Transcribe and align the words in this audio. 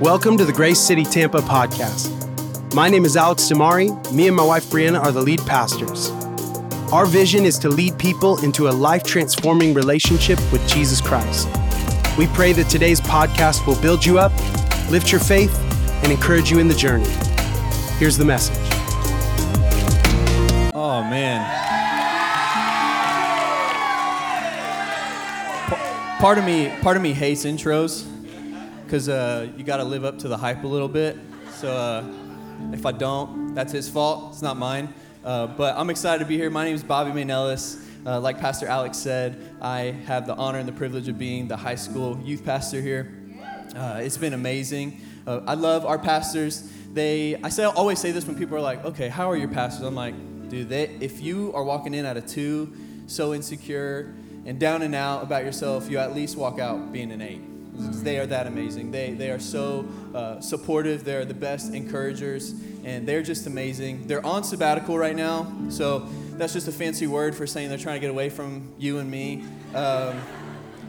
Welcome 0.00 0.36
to 0.38 0.44
the 0.44 0.52
Grace 0.52 0.80
City 0.80 1.04
Tampa 1.04 1.38
podcast. 1.38 2.10
My 2.74 2.88
name 2.88 3.04
is 3.04 3.16
Alex 3.16 3.44
Damari. 3.44 4.12
Me 4.12 4.26
and 4.26 4.36
my 4.36 4.44
wife 4.44 4.64
Brianna 4.64 5.00
are 5.00 5.12
the 5.12 5.22
lead 5.22 5.38
pastors. 5.46 6.10
Our 6.92 7.06
vision 7.06 7.44
is 7.44 7.60
to 7.60 7.68
lead 7.68 7.96
people 7.96 8.42
into 8.42 8.68
a 8.68 8.72
life 8.72 9.04
transforming 9.04 9.72
relationship 9.72 10.40
with 10.50 10.66
Jesus 10.66 11.00
Christ. 11.00 11.46
We 12.18 12.26
pray 12.26 12.52
that 12.54 12.66
today's 12.68 13.00
podcast 13.00 13.68
will 13.68 13.80
build 13.80 14.04
you 14.04 14.18
up, 14.18 14.32
lift 14.90 15.12
your 15.12 15.20
faith, 15.20 15.56
and 16.02 16.10
encourage 16.10 16.50
you 16.50 16.58
in 16.58 16.66
the 16.66 16.74
journey. 16.74 17.08
Here's 17.98 18.18
the 18.18 18.24
message. 18.24 18.58
Oh, 20.74 21.06
man. 21.08 21.40
Part 26.18 26.38
of 26.38 26.44
me, 26.44 26.72
part 26.82 26.96
of 26.96 27.02
me 27.02 27.12
hates 27.12 27.44
intros 27.44 28.10
because 28.84 29.08
uh, 29.08 29.48
you 29.56 29.64
got 29.64 29.78
to 29.78 29.84
live 29.84 30.04
up 30.04 30.18
to 30.20 30.28
the 30.28 30.36
hype 30.36 30.62
a 30.64 30.66
little 30.66 30.88
bit. 30.88 31.16
So 31.54 31.70
uh, 31.72 32.04
if 32.72 32.84
I 32.86 32.92
don't, 32.92 33.54
that's 33.54 33.72
his 33.72 33.88
fault. 33.88 34.32
It's 34.32 34.42
not 34.42 34.56
mine. 34.56 34.92
Uh, 35.24 35.46
but 35.46 35.76
I'm 35.76 35.90
excited 35.90 36.18
to 36.20 36.28
be 36.28 36.36
here. 36.36 36.50
My 36.50 36.64
name 36.64 36.74
is 36.74 36.84
Bobby 36.84 37.10
Mainellis. 37.10 37.82
Uh, 38.06 38.20
like 38.20 38.38
Pastor 38.38 38.66
Alex 38.66 38.98
said, 38.98 39.56
I 39.62 39.96
have 40.06 40.26
the 40.26 40.34
honor 40.34 40.58
and 40.58 40.68
the 40.68 40.72
privilege 40.72 41.08
of 41.08 41.18
being 41.18 41.48
the 41.48 41.56
high 41.56 41.74
school 41.76 42.20
youth 42.22 42.44
pastor 42.44 42.80
here. 42.80 43.14
Uh, 43.74 44.00
it's 44.02 44.18
been 44.18 44.34
amazing. 44.34 45.00
Uh, 45.26 45.40
I 45.46 45.54
love 45.54 45.86
our 45.86 45.98
pastors. 45.98 46.70
They, 46.92 47.36
I 47.42 47.48
say, 47.48 47.64
always 47.64 47.98
say 47.98 48.12
this 48.12 48.26
when 48.26 48.36
people 48.36 48.56
are 48.56 48.60
like, 48.60 48.84
"Okay, 48.84 49.08
how 49.08 49.30
are 49.30 49.36
your 49.36 49.48
pastors?" 49.48 49.84
I'm 49.84 49.94
like, 49.94 50.14
dude, 50.50 50.68
they, 50.68 50.84
if 51.00 51.22
you 51.22 51.50
are 51.54 51.64
walking 51.64 51.94
in 51.94 52.04
at 52.04 52.16
a 52.16 52.20
two, 52.20 52.72
so 53.06 53.32
insecure 53.32 54.14
and 54.44 54.60
down 54.60 54.82
and 54.82 54.94
out 54.94 55.22
about 55.22 55.44
yourself, 55.44 55.90
you 55.90 55.98
at 55.98 56.14
least 56.14 56.36
walk 56.36 56.58
out 56.58 56.92
being 56.92 57.10
an 57.10 57.22
eight. 57.22 57.40
They 57.76 58.18
are 58.18 58.26
that 58.26 58.46
amazing. 58.46 58.90
They, 58.90 59.14
they 59.14 59.30
are 59.30 59.38
so 59.38 59.86
uh, 60.14 60.40
supportive. 60.40 61.04
They're 61.04 61.24
the 61.24 61.34
best 61.34 61.72
encouragers, 61.72 62.54
and 62.84 63.06
they're 63.06 63.22
just 63.22 63.46
amazing. 63.46 64.06
They're 64.06 64.24
on 64.24 64.44
sabbatical 64.44 64.96
right 64.96 65.16
now, 65.16 65.52
so 65.70 66.06
that's 66.36 66.52
just 66.52 66.68
a 66.68 66.72
fancy 66.72 67.06
word 67.06 67.34
for 67.34 67.46
saying 67.46 67.68
they're 67.68 67.78
trying 67.78 67.96
to 67.96 68.00
get 68.00 68.10
away 68.10 68.30
from 68.30 68.72
you 68.78 68.98
and 68.98 69.10
me. 69.10 69.44
Um, 69.74 70.20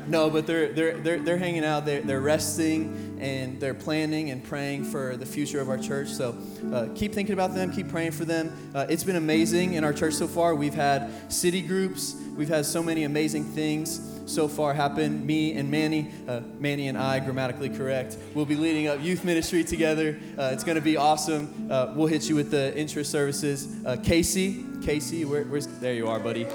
no, 0.07 0.29
but 0.29 0.45
they're, 0.45 0.71
they're, 0.73 0.97
they're, 0.97 1.19
they're 1.19 1.37
hanging 1.37 1.65
out, 1.65 1.85
they're, 1.85 2.01
they're 2.01 2.21
resting, 2.21 3.17
and 3.19 3.59
they're 3.59 3.73
planning 3.73 4.29
and 4.29 4.43
praying 4.43 4.83
for 4.83 5.17
the 5.17 5.25
future 5.25 5.59
of 5.59 5.69
our 5.69 5.79
church. 5.79 6.09
So 6.09 6.37
uh, 6.71 6.89
keep 6.93 7.13
thinking 7.13 7.33
about 7.33 7.55
them, 7.55 7.71
keep 7.71 7.89
praying 7.89 8.11
for 8.11 8.25
them. 8.25 8.55
Uh, 8.75 8.85
it's 8.89 9.03
been 9.03 9.15
amazing 9.15 9.73
in 9.73 9.83
our 9.83 9.93
church 9.93 10.13
so 10.13 10.27
far. 10.27 10.53
We've 10.53 10.75
had 10.75 11.31
city 11.31 11.61
groups, 11.61 12.15
we've 12.35 12.49
had 12.49 12.67
so 12.67 12.83
many 12.83 13.03
amazing 13.03 13.45
things 13.45 14.14
so 14.25 14.47
far 14.47 14.73
happen. 14.73 15.25
Me 15.25 15.53
and 15.53 15.69
Manny, 15.69 16.11
uh, 16.27 16.41
Manny 16.59 16.87
and 16.87 16.97
I, 16.97 17.19
grammatically 17.19 17.69
correct, 17.69 18.17
we'll 18.33 18.45
be 18.45 18.55
leading 18.55 18.87
up 18.87 19.01
youth 19.01 19.23
ministry 19.23 19.63
together. 19.63 20.19
Uh, 20.37 20.49
it's 20.53 20.63
going 20.63 20.75
to 20.75 20.81
be 20.81 20.97
awesome. 20.97 21.67
Uh, 21.69 21.93
we'll 21.95 22.07
hit 22.07 22.27
you 22.27 22.35
with 22.35 22.51
the 22.51 22.75
intro 22.77 23.03
services. 23.03 23.67
Uh, 23.85 23.95
Casey, 24.03 24.65
Casey, 24.83 25.25
where, 25.25 25.43
where's, 25.45 25.67
there 25.79 25.93
you 25.93 26.07
are, 26.07 26.19
buddy. 26.19 26.47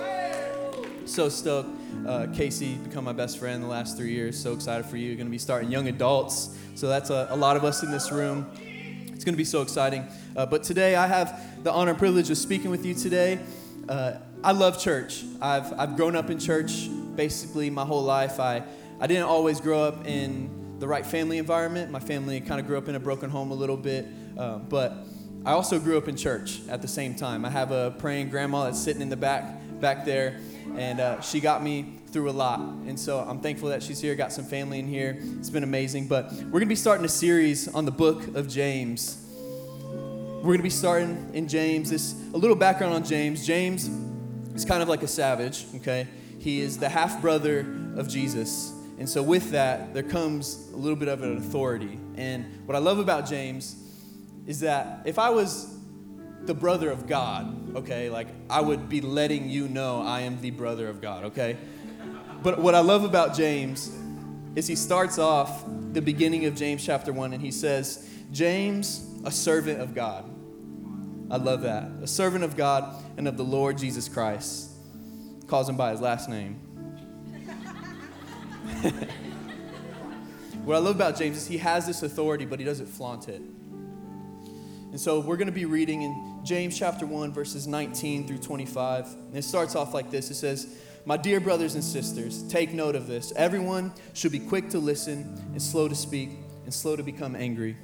So 1.06 1.28
stoked. 1.28 1.68
Uh, 2.06 2.26
Casey 2.32 2.74
become 2.74 3.04
my 3.04 3.12
best 3.12 3.38
friend 3.38 3.62
the 3.62 3.68
last 3.68 3.96
three 3.96 4.12
years. 4.12 4.40
So 4.40 4.52
excited 4.52 4.86
for 4.86 4.96
you. 4.96 5.08
You're 5.08 5.16
Going 5.16 5.26
to 5.26 5.32
be 5.32 5.38
starting 5.38 5.70
young 5.70 5.88
adults. 5.88 6.56
So 6.74 6.88
that's 6.88 7.10
a, 7.10 7.28
a 7.30 7.36
lot 7.36 7.56
of 7.56 7.64
us 7.64 7.82
in 7.82 7.90
this 7.90 8.10
room. 8.12 8.50
It's 9.12 9.24
going 9.24 9.34
to 9.34 9.38
be 9.38 9.44
so 9.44 9.60
exciting. 9.60 10.06
Uh, 10.36 10.46
but 10.46 10.62
today 10.62 10.94
I 10.94 11.06
have 11.06 11.62
the 11.62 11.72
honor 11.72 11.90
and 11.90 11.98
privilege 11.98 12.30
of 12.30 12.38
speaking 12.38 12.70
with 12.70 12.86
you 12.86 12.94
today. 12.94 13.38
Uh, 13.88 14.14
I 14.42 14.52
love 14.52 14.80
church. 14.80 15.24
I've, 15.42 15.78
I've 15.78 15.96
grown 15.96 16.16
up 16.16 16.30
in 16.30 16.38
church 16.38 16.88
basically 17.20 17.68
my 17.68 17.84
whole 17.84 18.02
life. 18.02 18.40
I, 18.40 18.62
I 18.98 19.06
didn't 19.06 19.24
always 19.24 19.60
grow 19.60 19.82
up 19.82 20.06
in 20.06 20.78
the 20.78 20.88
right 20.88 21.04
family 21.04 21.36
environment. 21.36 21.90
My 21.90 22.00
family 22.00 22.40
kind 22.40 22.58
of 22.58 22.66
grew 22.66 22.78
up 22.78 22.88
in 22.88 22.94
a 22.94 22.98
broken 22.98 23.28
home 23.28 23.50
a 23.50 23.54
little 23.54 23.76
bit. 23.76 24.06
Uh, 24.38 24.56
but 24.56 24.94
I 25.44 25.52
also 25.52 25.78
grew 25.78 25.98
up 25.98 26.08
in 26.08 26.16
church 26.16 26.60
at 26.70 26.80
the 26.80 26.88
same 26.88 27.14
time. 27.14 27.44
I 27.44 27.50
have 27.50 27.72
a 27.72 27.90
praying 27.98 28.30
grandma 28.30 28.64
that's 28.64 28.78
sitting 28.78 29.02
in 29.02 29.10
the 29.10 29.18
back 29.18 29.44
back 29.82 30.06
there, 30.06 30.40
and 30.76 30.98
uh, 30.98 31.20
she 31.20 31.40
got 31.40 31.62
me 31.62 31.98
through 32.06 32.30
a 32.30 32.32
lot. 32.32 32.60
And 32.60 32.98
so 32.98 33.18
I'm 33.18 33.40
thankful 33.40 33.68
that 33.68 33.82
she's 33.82 34.00
here, 34.00 34.14
got 34.14 34.32
some 34.32 34.46
family 34.46 34.78
in 34.78 34.88
here. 34.88 35.18
It's 35.38 35.50
been 35.50 35.62
amazing. 35.62 36.08
But 36.08 36.32
we're 36.32 36.60
going 36.60 36.60
to 36.60 36.66
be 36.66 36.74
starting 36.74 37.04
a 37.04 37.08
series 37.26 37.68
on 37.68 37.84
the 37.84 37.92
book 37.92 38.34
of 38.34 38.48
James. 38.48 39.26
We're 39.84 40.54
going 40.54 40.56
to 40.56 40.62
be 40.62 40.70
starting 40.70 41.32
in 41.34 41.48
James. 41.48 41.90
This 41.90 42.14
a 42.32 42.38
little 42.38 42.56
background 42.56 42.94
on 42.94 43.04
James. 43.04 43.46
James 43.46 43.90
is 44.54 44.64
kind 44.64 44.82
of 44.82 44.88
like 44.88 45.02
a 45.02 45.08
savage, 45.08 45.66
okay? 45.76 46.06
He 46.40 46.60
is 46.60 46.78
the 46.78 46.88
half 46.88 47.20
brother 47.20 47.60
of 47.96 48.08
Jesus. 48.08 48.72
And 48.98 49.08
so 49.08 49.22
with 49.22 49.50
that, 49.50 49.94
there 49.94 50.02
comes 50.02 50.70
a 50.72 50.76
little 50.76 50.96
bit 50.96 51.08
of 51.08 51.22
an 51.22 51.36
authority. 51.36 52.00
And 52.16 52.66
what 52.66 52.74
I 52.74 52.78
love 52.78 52.98
about 52.98 53.28
James 53.28 53.76
is 54.46 54.60
that 54.60 55.02
if 55.04 55.18
I 55.18 55.30
was 55.30 55.78
the 56.42 56.54
brother 56.54 56.90
of 56.90 57.06
God, 57.06 57.76
okay, 57.76 58.08
like 58.08 58.28
I 58.48 58.62
would 58.62 58.88
be 58.88 59.02
letting 59.02 59.50
you 59.50 59.68
know 59.68 60.02
I 60.02 60.20
am 60.20 60.40
the 60.40 60.50
brother 60.50 60.88
of 60.88 61.02
God, 61.02 61.24
okay? 61.24 61.58
But 62.42 62.58
what 62.58 62.74
I 62.74 62.80
love 62.80 63.04
about 63.04 63.36
James 63.36 63.94
is 64.56 64.66
he 64.66 64.76
starts 64.76 65.18
off 65.18 65.64
the 65.92 66.00
beginning 66.00 66.46
of 66.46 66.54
James 66.54 66.84
chapter 66.84 67.12
1 67.12 67.34
and 67.34 67.42
he 67.42 67.50
says, 67.50 68.08
James, 68.32 69.06
a 69.24 69.30
servant 69.30 69.80
of 69.80 69.94
God. 69.94 70.24
I 71.30 71.36
love 71.36 71.62
that. 71.62 71.90
A 72.02 72.06
servant 72.06 72.44
of 72.44 72.56
God 72.56 73.04
and 73.18 73.28
of 73.28 73.36
the 73.36 73.44
Lord 73.44 73.76
Jesus 73.76 74.08
Christ. 74.08 74.69
Calls 75.50 75.68
him 75.68 75.76
by 75.76 75.90
his 75.90 76.00
last 76.00 76.28
name. 76.28 76.54
what 80.64 80.76
I 80.76 80.78
love 80.78 80.94
about 80.94 81.18
James 81.18 81.38
is 81.38 81.48
he 81.48 81.58
has 81.58 81.88
this 81.88 82.04
authority, 82.04 82.44
but 82.44 82.60
he 82.60 82.64
doesn't 82.64 82.86
flaunt 82.86 83.28
it. 83.28 83.42
And 84.92 85.00
so 85.00 85.18
we're 85.18 85.36
going 85.36 85.48
to 85.48 85.52
be 85.52 85.64
reading 85.64 86.02
in 86.02 86.38
James 86.44 86.78
chapter 86.78 87.04
1, 87.04 87.32
verses 87.32 87.66
19 87.66 88.28
through 88.28 88.38
25. 88.38 89.06
And 89.06 89.36
it 89.36 89.42
starts 89.42 89.74
off 89.74 89.92
like 89.92 90.08
this 90.08 90.30
it 90.30 90.36
says, 90.36 90.78
My 91.04 91.16
dear 91.16 91.40
brothers 91.40 91.74
and 91.74 91.82
sisters, 91.82 92.44
take 92.44 92.72
note 92.72 92.94
of 92.94 93.08
this. 93.08 93.32
Everyone 93.34 93.92
should 94.12 94.30
be 94.30 94.38
quick 94.38 94.70
to 94.70 94.78
listen 94.78 95.36
and 95.50 95.60
slow 95.60 95.88
to 95.88 95.96
speak 95.96 96.30
and 96.62 96.72
slow 96.72 96.94
to 96.94 97.02
become 97.02 97.34
angry. 97.34 97.76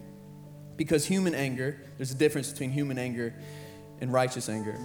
Because 0.76 1.04
human 1.04 1.34
anger, 1.34 1.80
there's 1.96 2.12
a 2.12 2.16
difference 2.16 2.52
between 2.52 2.70
human 2.70 2.96
anger 2.96 3.34
and 4.00 4.12
righteous 4.12 4.48
anger, 4.48 4.78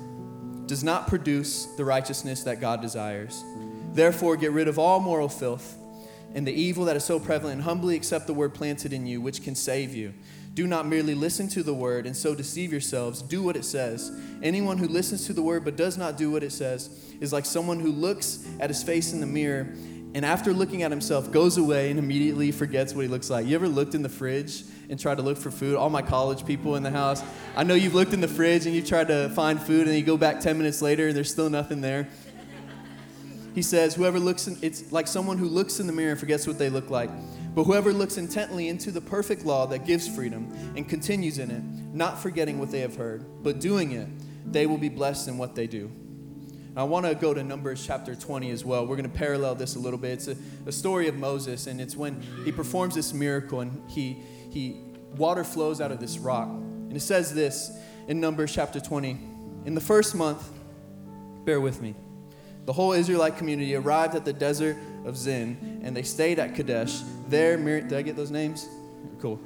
does 0.71 0.85
not 0.85 1.05
produce 1.05 1.65
the 1.75 1.83
righteousness 1.83 2.43
that 2.43 2.61
God 2.61 2.79
desires. 2.79 3.43
Therefore, 3.91 4.37
get 4.37 4.53
rid 4.53 4.69
of 4.69 4.79
all 4.79 5.01
moral 5.01 5.27
filth 5.27 5.77
and 6.33 6.47
the 6.47 6.53
evil 6.53 6.85
that 6.85 6.95
is 6.95 7.03
so 7.03 7.19
prevalent, 7.19 7.55
and 7.55 7.63
humbly 7.63 7.93
accept 7.97 8.25
the 8.25 8.33
word 8.33 8.53
planted 8.53 8.93
in 8.93 9.05
you, 9.05 9.19
which 9.19 9.43
can 9.43 9.53
save 9.53 9.93
you. 9.93 10.13
Do 10.53 10.67
not 10.67 10.87
merely 10.87 11.13
listen 11.13 11.49
to 11.49 11.61
the 11.61 11.73
word 11.73 12.05
and 12.05 12.15
so 12.15 12.33
deceive 12.33 12.71
yourselves. 12.71 13.21
Do 13.21 13.43
what 13.43 13.57
it 13.57 13.65
says. 13.65 14.17
Anyone 14.41 14.77
who 14.77 14.87
listens 14.87 15.25
to 15.25 15.33
the 15.33 15.41
word 15.41 15.65
but 15.65 15.75
does 15.75 15.97
not 15.97 16.15
do 16.17 16.31
what 16.31 16.41
it 16.41 16.53
says 16.53 16.89
is 17.19 17.33
like 17.33 17.45
someone 17.45 17.81
who 17.81 17.91
looks 17.91 18.47
at 18.61 18.69
his 18.69 18.81
face 18.81 19.11
in 19.11 19.19
the 19.19 19.27
mirror 19.27 19.75
and 20.13 20.25
after 20.25 20.53
looking 20.53 20.83
at 20.83 20.91
himself 20.91 21.31
goes 21.31 21.57
away 21.57 21.89
and 21.89 21.99
immediately 21.99 22.51
forgets 22.51 22.93
what 22.93 23.01
he 23.01 23.07
looks 23.07 23.29
like. 23.29 23.45
You 23.45 23.55
ever 23.55 23.67
looked 23.67 23.95
in 23.95 24.01
the 24.01 24.09
fridge 24.09 24.63
and 24.91 24.99
tried 24.99 25.15
to 25.15 25.23
look 25.23 25.37
for 25.37 25.49
food? 25.49 25.75
All 25.75 25.89
my 25.89 26.03
college 26.03 26.45
people 26.45 26.75
in 26.75 26.83
the 26.83 26.91
house, 26.91 27.23
I 27.55 27.63
know 27.63 27.73
you've 27.73 27.95
looked 27.95 28.13
in 28.13 28.21
the 28.21 28.27
fridge 28.27 28.67
and 28.67 28.75
you've 28.75 28.87
tried 28.87 29.07
to 29.07 29.29
find 29.29 29.59
food 29.59 29.87
and 29.87 29.95
you 29.95 30.03
go 30.03 30.17
back 30.17 30.41
10 30.41 30.57
minutes 30.57 30.81
later 30.81 31.07
and 31.07 31.17
there's 31.17 31.31
still 31.31 31.49
nothing 31.49 31.81
there. 31.81 32.07
He 33.55 33.61
says, 33.61 33.95
Whoever 33.95 34.19
looks, 34.19 34.47
in, 34.47 34.57
it's 34.61 34.91
like 34.91 35.07
someone 35.07 35.37
who 35.37 35.47
looks 35.47 35.79
in 35.79 35.87
the 35.87 35.93
mirror 35.93 36.11
and 36.11 36.19
forgets 36.19 36.45
what 36.45 36.57
they 36.57 36.69
look 36.69 36.89
like. 36.89 37.09
But 37.55 37.63
whoever 37.63 37.91
looks 37.91 38.17
intently 38.17 38.69
into 38.69 38.91
the 38.91 39.01
perfect 39.01 39.45
law 39.45 39.65
that 39.67 39.85
gives 39.85 40.07
freedom 40.07 40.53
and 40.75 40.87
continues 40.87 41.37
in 41.37 41.51
it, 41.51 41.63
not 41.93 42.21
forgetting 42.21 42.59
what 42.59 42.71
they 42.71 42.79
have 42.79 42.95
heard, 42.95 43.25
but 43.43 43.59
doing 43.59 43.91
it, 43.91 44.07
they 44.45 44.65
will 44.65 44.77
be 44.77 44.89
blessed 44.89 45.27
in 45.27 45.37
what 45.37 45.55
they 45.55 45.67
do. 45.67 45.91
I 46.73 46.83
want 46.83 47.05
to 47.05 47.13
go 47.15 47.33
to 47.33 47.43
Numbers 47.43 47.85
chapter 47.85 48.15
20 48.15 48.49
as 48.51 48.63
well. 48.63 48.87
We're 48.87 48.95
going 48.95 49.09
to 49.09 49.17
parallel 49.17 49.55
this 49.55 49.75
a 49.75 49.79
little 49.79 49.99
bit. 49.99 50.11
It's 50.11 50.27
a, 50.29 50.37
a, 50.65 50.71
story 50.71 51.09
of 51.09 51.15
Moses, 51.15 51.67
and 51.67 51.81
it's 51.81 51.97
when 51.97 52.21
he 52.45 52.51
performs 52.53 52.95
this 52.95 53.13
miracle 53.13 53.59
and 53.59 53.89
he, 53.89 54.21
he 54.49 54.77
water 55.17 55.43
flows 55.43 55.81
out 55.81 55.91
of 55.91 55.99
this 55.99 56.17
rock. 56.17 56.47
And 56.47 56.95
it 56.95 57.01
says 57.01 57.33
this 57.33 57.77
in 58.07 58.21
Numbers 58.21 58.53
chapter 58.53 58.79
20. 58.79 59.19
In 59.65 59.75
the 59.75 59.81
first 59.81 60.15
month, 60.15 60.47
bear 61.43 61.59
with 61.59 61.81
me, 61.81 61.93
the 62.65 62.73
whole 62.73 62.93
Israelite 62.93 63.37
community 63.37 63.75
arrived 63.75 64.15
at 64.15 64.23
the 64.23 64.33
desert 64.33 64.77
of 65.03 65.17
Zin, 65.17 65.81
and 65.83 65.95
they 65.95 66.03
stayed 66.03 66.39
at 66.39 66.55
Kadesh. 66.55 67.01
There, 67.27 67.57
Mir- 67.57 67.81
did 67.81 67.93
I 67.93 68.01
get 68.01 68.15
those 68.15 68.31
names? 68.31 68.69
Cool. 69.19 69.41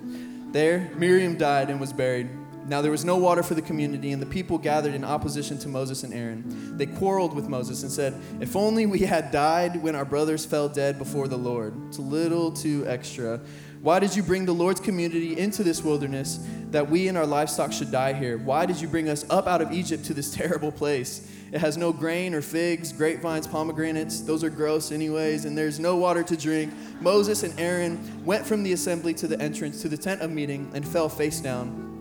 There, 0.51 0.91
Miriam 0.95 1.37
died 1.37 1.71
and 1.71 1.79
was 1.79 1.91
buried. 1.91 2.29
Now 2.67 2.81
there 2.81 2.91
was 2.91 3.05
no 3.05 3.17
water 3.17 3.43
for 3.43 3.53
the 3.53 3.61
community, 3.61 4.11
and 4.11 4.21
the 4.21 4.25
people 4.25 4.57
gathered 4.57 4.95
in 4.95 5.03
opposition 5.03 5.59
to 5.59 5.67
Moses 5.67 6.03
and 6.03 6.13
Aaron. 6.13 6.77
They 6.77 6.87
quarreled 6.87 7.35
with 7.35 7.47
Moses 7.47 7.83
and 7.83 7.91
said, 7.91 8.19
If 8.39 8.55
only 8.55 8.87
we 8.87 8.99
had 8.99 9.31
died 9.31 9.81
when 9.83 9.95
our 9.95 10.05
brothers 10.05 10.45
fell 10.45 10.67
dead 10.67 10.97
before 10.97 11.27
the 11.27 11.37
Lord. 11.37 11.73
It's 11.87 11.99
a 11.99 12.01
little 12.01 12.51
too 12.51 12.83
extra. 12.87 13.39
Why 13.81 13.99
did 13.99 14.15
you 14.15 14.23
bring 14.23 14.45
the 14.45 14.53
Lord's 14.53 14.79
community 14.79 15.37
into 15.37 15.61
this 15.61 15.83
wilderness 15.83 16.39
that 16.71 16.89
we 16.89 17.07
and 17.07 17.15
our 17.15 17.25
livestock 17.27 17.71
should 17.71 17.91
die 17.91 18.13
here? 18.13 18.39
Why 18.39 18.65
did 18.65 18.81
you 18.81 18.87
bring 18.87 19.09
us 19.09 19.29
up 19.29 19.45
out 19.45 19.61
of 19.61 19.71
Egypt 19.71 20.05
to 20.05 20.15
this 20.15 20.33
terrible 20.35 20.71
place? 20.71 21.31
It 21.51 21.59
has 21.59 21.77
no 21.77 21.93
grain 21.93 22.33
or 22.33 22.41
figs, 22.41 22.91
grapevines, 22.91 23.45
pomegranates. 23.45 24.21
Those 24.21 24.43
are 24.43 24.49
gross, 24.49 24.91
anyways, 24.91 25.45
and 25.45 25.55
there's 25.55 25.79
no 25.79 25.97
water 25.97 26.23
to 26.23 26.35
drink. 26.35 26.73
Moses 26.99 27.43
and 27.43 27.57
Aaron 27.59 28.25
went 28.25 28.43
from 28.43 28.63
the 28.63 28.73
assembly 28.73 29.13
to 29.13 29.27
the 29.27 29.39
entrance 29.39 29.83
to 29.83 29.87
the 29.87 29.97
tent 29.97 30.21
of 30.21 30.31
meeting 30.31 30.71
and 30.73 30.85
fell 30.85 31.07
face 31.07 31.39
down. 31.39 31.94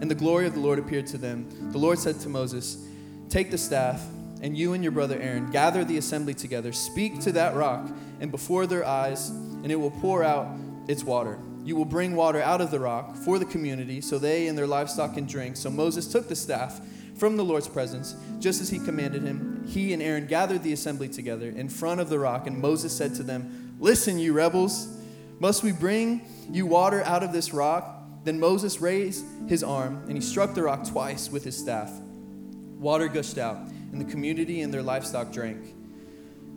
And 0.00 0.10
the 0.10 0.14
glory 0.14 0.46
of 0.46 0.54
the 0.54 0.60
Lord 0.60 0.78
appeared 0.78 1.06
to 1.08 1.18
them. 1.18 1.70
The 1.72 1.78
Lord 1.78 1.98
said 1.98 2.20
to 2.20 2.28
Moses, 2.28 2.86
Take 3.28 3.50
the 3.50 3.58
staff, 3.58 4.04
and 4.42 4.56
you 4.56 4.74
and 4.74 4.82
your 4.82 4.92
brother 4.92 5.18
Aaron 5.18 5.50
gather 5.50 5.84
the 5.84 5.96
assembly 5.98 6.34
together. 6.34 6.72
Speak 6.72 7.20
to 7.20 7.32
that 7.32 7.54
rock, 7.54 7.88
and 8.20 8.30
before 8.30 8.66
their 8.66 8.84
eyes, 8.84 9.30
and 9.30 9.72
it 9.72 9.76
will 9.76 9.90
pour 9.90 10.22
out 10.22 10.48
its 10.86 11.02
water. 11.02 11.38
You 11.64 11.74
will 11.74 11.84
bring 11.84 12.14
water 12.14 12.40
out 12.40 12.60
of 12.60 12.70
the 12.70 12.78
rock 12.78 13.16
for 13.16 13.38
the 13.38 13.44
community, 13.44 14.00
so 14.00 14.18
they 14.18 14.46
and 14.46 14.56
their 14.56 14.66
livestock 14.66 15.14
can 15.14 15.26
drink. 15.26 15.56
So 15.56 15.70
Moses 15.70 16.06
took 16.06 16.28
the 16.28 16.36
staff 16.36 16.80
from 17.16 17.36
the 17.36 17.44
Lord's 17.44 17.66
presence, 17.66 18.14
just 18.38 18.60
as 18.60 18.68
he 18.68 18.78
commanded 18.78 19.22
him. 19.22 19.64
He 19.66 19.92
and 19.92 20.02
Aaron 20.02 20.26
gathered 20.26 20.62
the 20.62 20.72
assembly 20.72 21.08
together 21.08 21.48
in 21.48 21.68
front 21.68 22.00
of 22.00 22.08
the 22.08 22.18
rock, 22.18 22.46
and 22.46 22.58
Moses 22.58 22.96
said 22.96 23.14
to 23.16 23.22
them, 23.22 23.74
Listen, 23.80 24.18
you 24.18 24.32
rebels, 24.32 24.88
must 25.40 25.62
we 25.62 25.72
bring 25.72 26.22
you 26.50 26.66
water 26.66 27.02
out 27.02 27.22
of 27.22 27.32
this 27.32 27.52
rock? 27.52 27.95
Then 28.26 28.40
Moses 28.40 28.80
raised 28.80 29.24
his 29.46 29.62
arm, 29.62 30.02
and 30.08 30.16
he 30.16 30.20
struck 30.20 30.52
the 30.52 30.64
rock 30.64 30.84
twice 30.84 31.30
with 31.30 31.44
his 31.44 31.56
staff. 31.56 31.92
Water 32.76 33.06
gushed 33.06 33.38
out, 33.38 33.56
and 33.92 34.00
the 34.00 34.04
community 34.04 34.62
and 34.62 34.74
their 34.74 34.82
livestock 34.82 35.30
drank. 35.30 35.76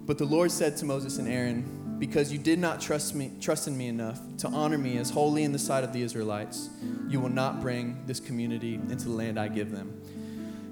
But 0.07 0.17
the 0.17 0.25
Lord 0.25 0.51
said 0.51 0.77
to 0.77 0.85
Moses 0.85 1.19
and 1.19 1.27
Aaron, 1.27 1.97
Because 1.99 2.33
you 2.33 2.39
did 2.39 2.57
not 2.57 2.81
trust 2.81 3.13
me, 3.13 3.33
trust 3.39 3.67
in 3.67 3.77
me 3.77 3.87
enough 3.87 4.19
to 4.37 4.47
honor 4.47 4.79
me 4.79 4.97
as 4.97 5.11
holy 5.11 5.43
in 5.43 5.51
the 5.51 5.59
sight 5.59 5.83
of 5.83 5.93
the 5.93 6.01
Israelites, 6.01 6.71
you 7.07 7.19
will 7.19 7.29
not 7.29 7.61
bring 7.61 8.03
this 8.07 8.19
community 8.19 8.73
into 8.73 9.05
the 9.05 9.11
land 9.11 9.39
I 9.39 9.47
give 9.47 9.69
them. 9.69 10.01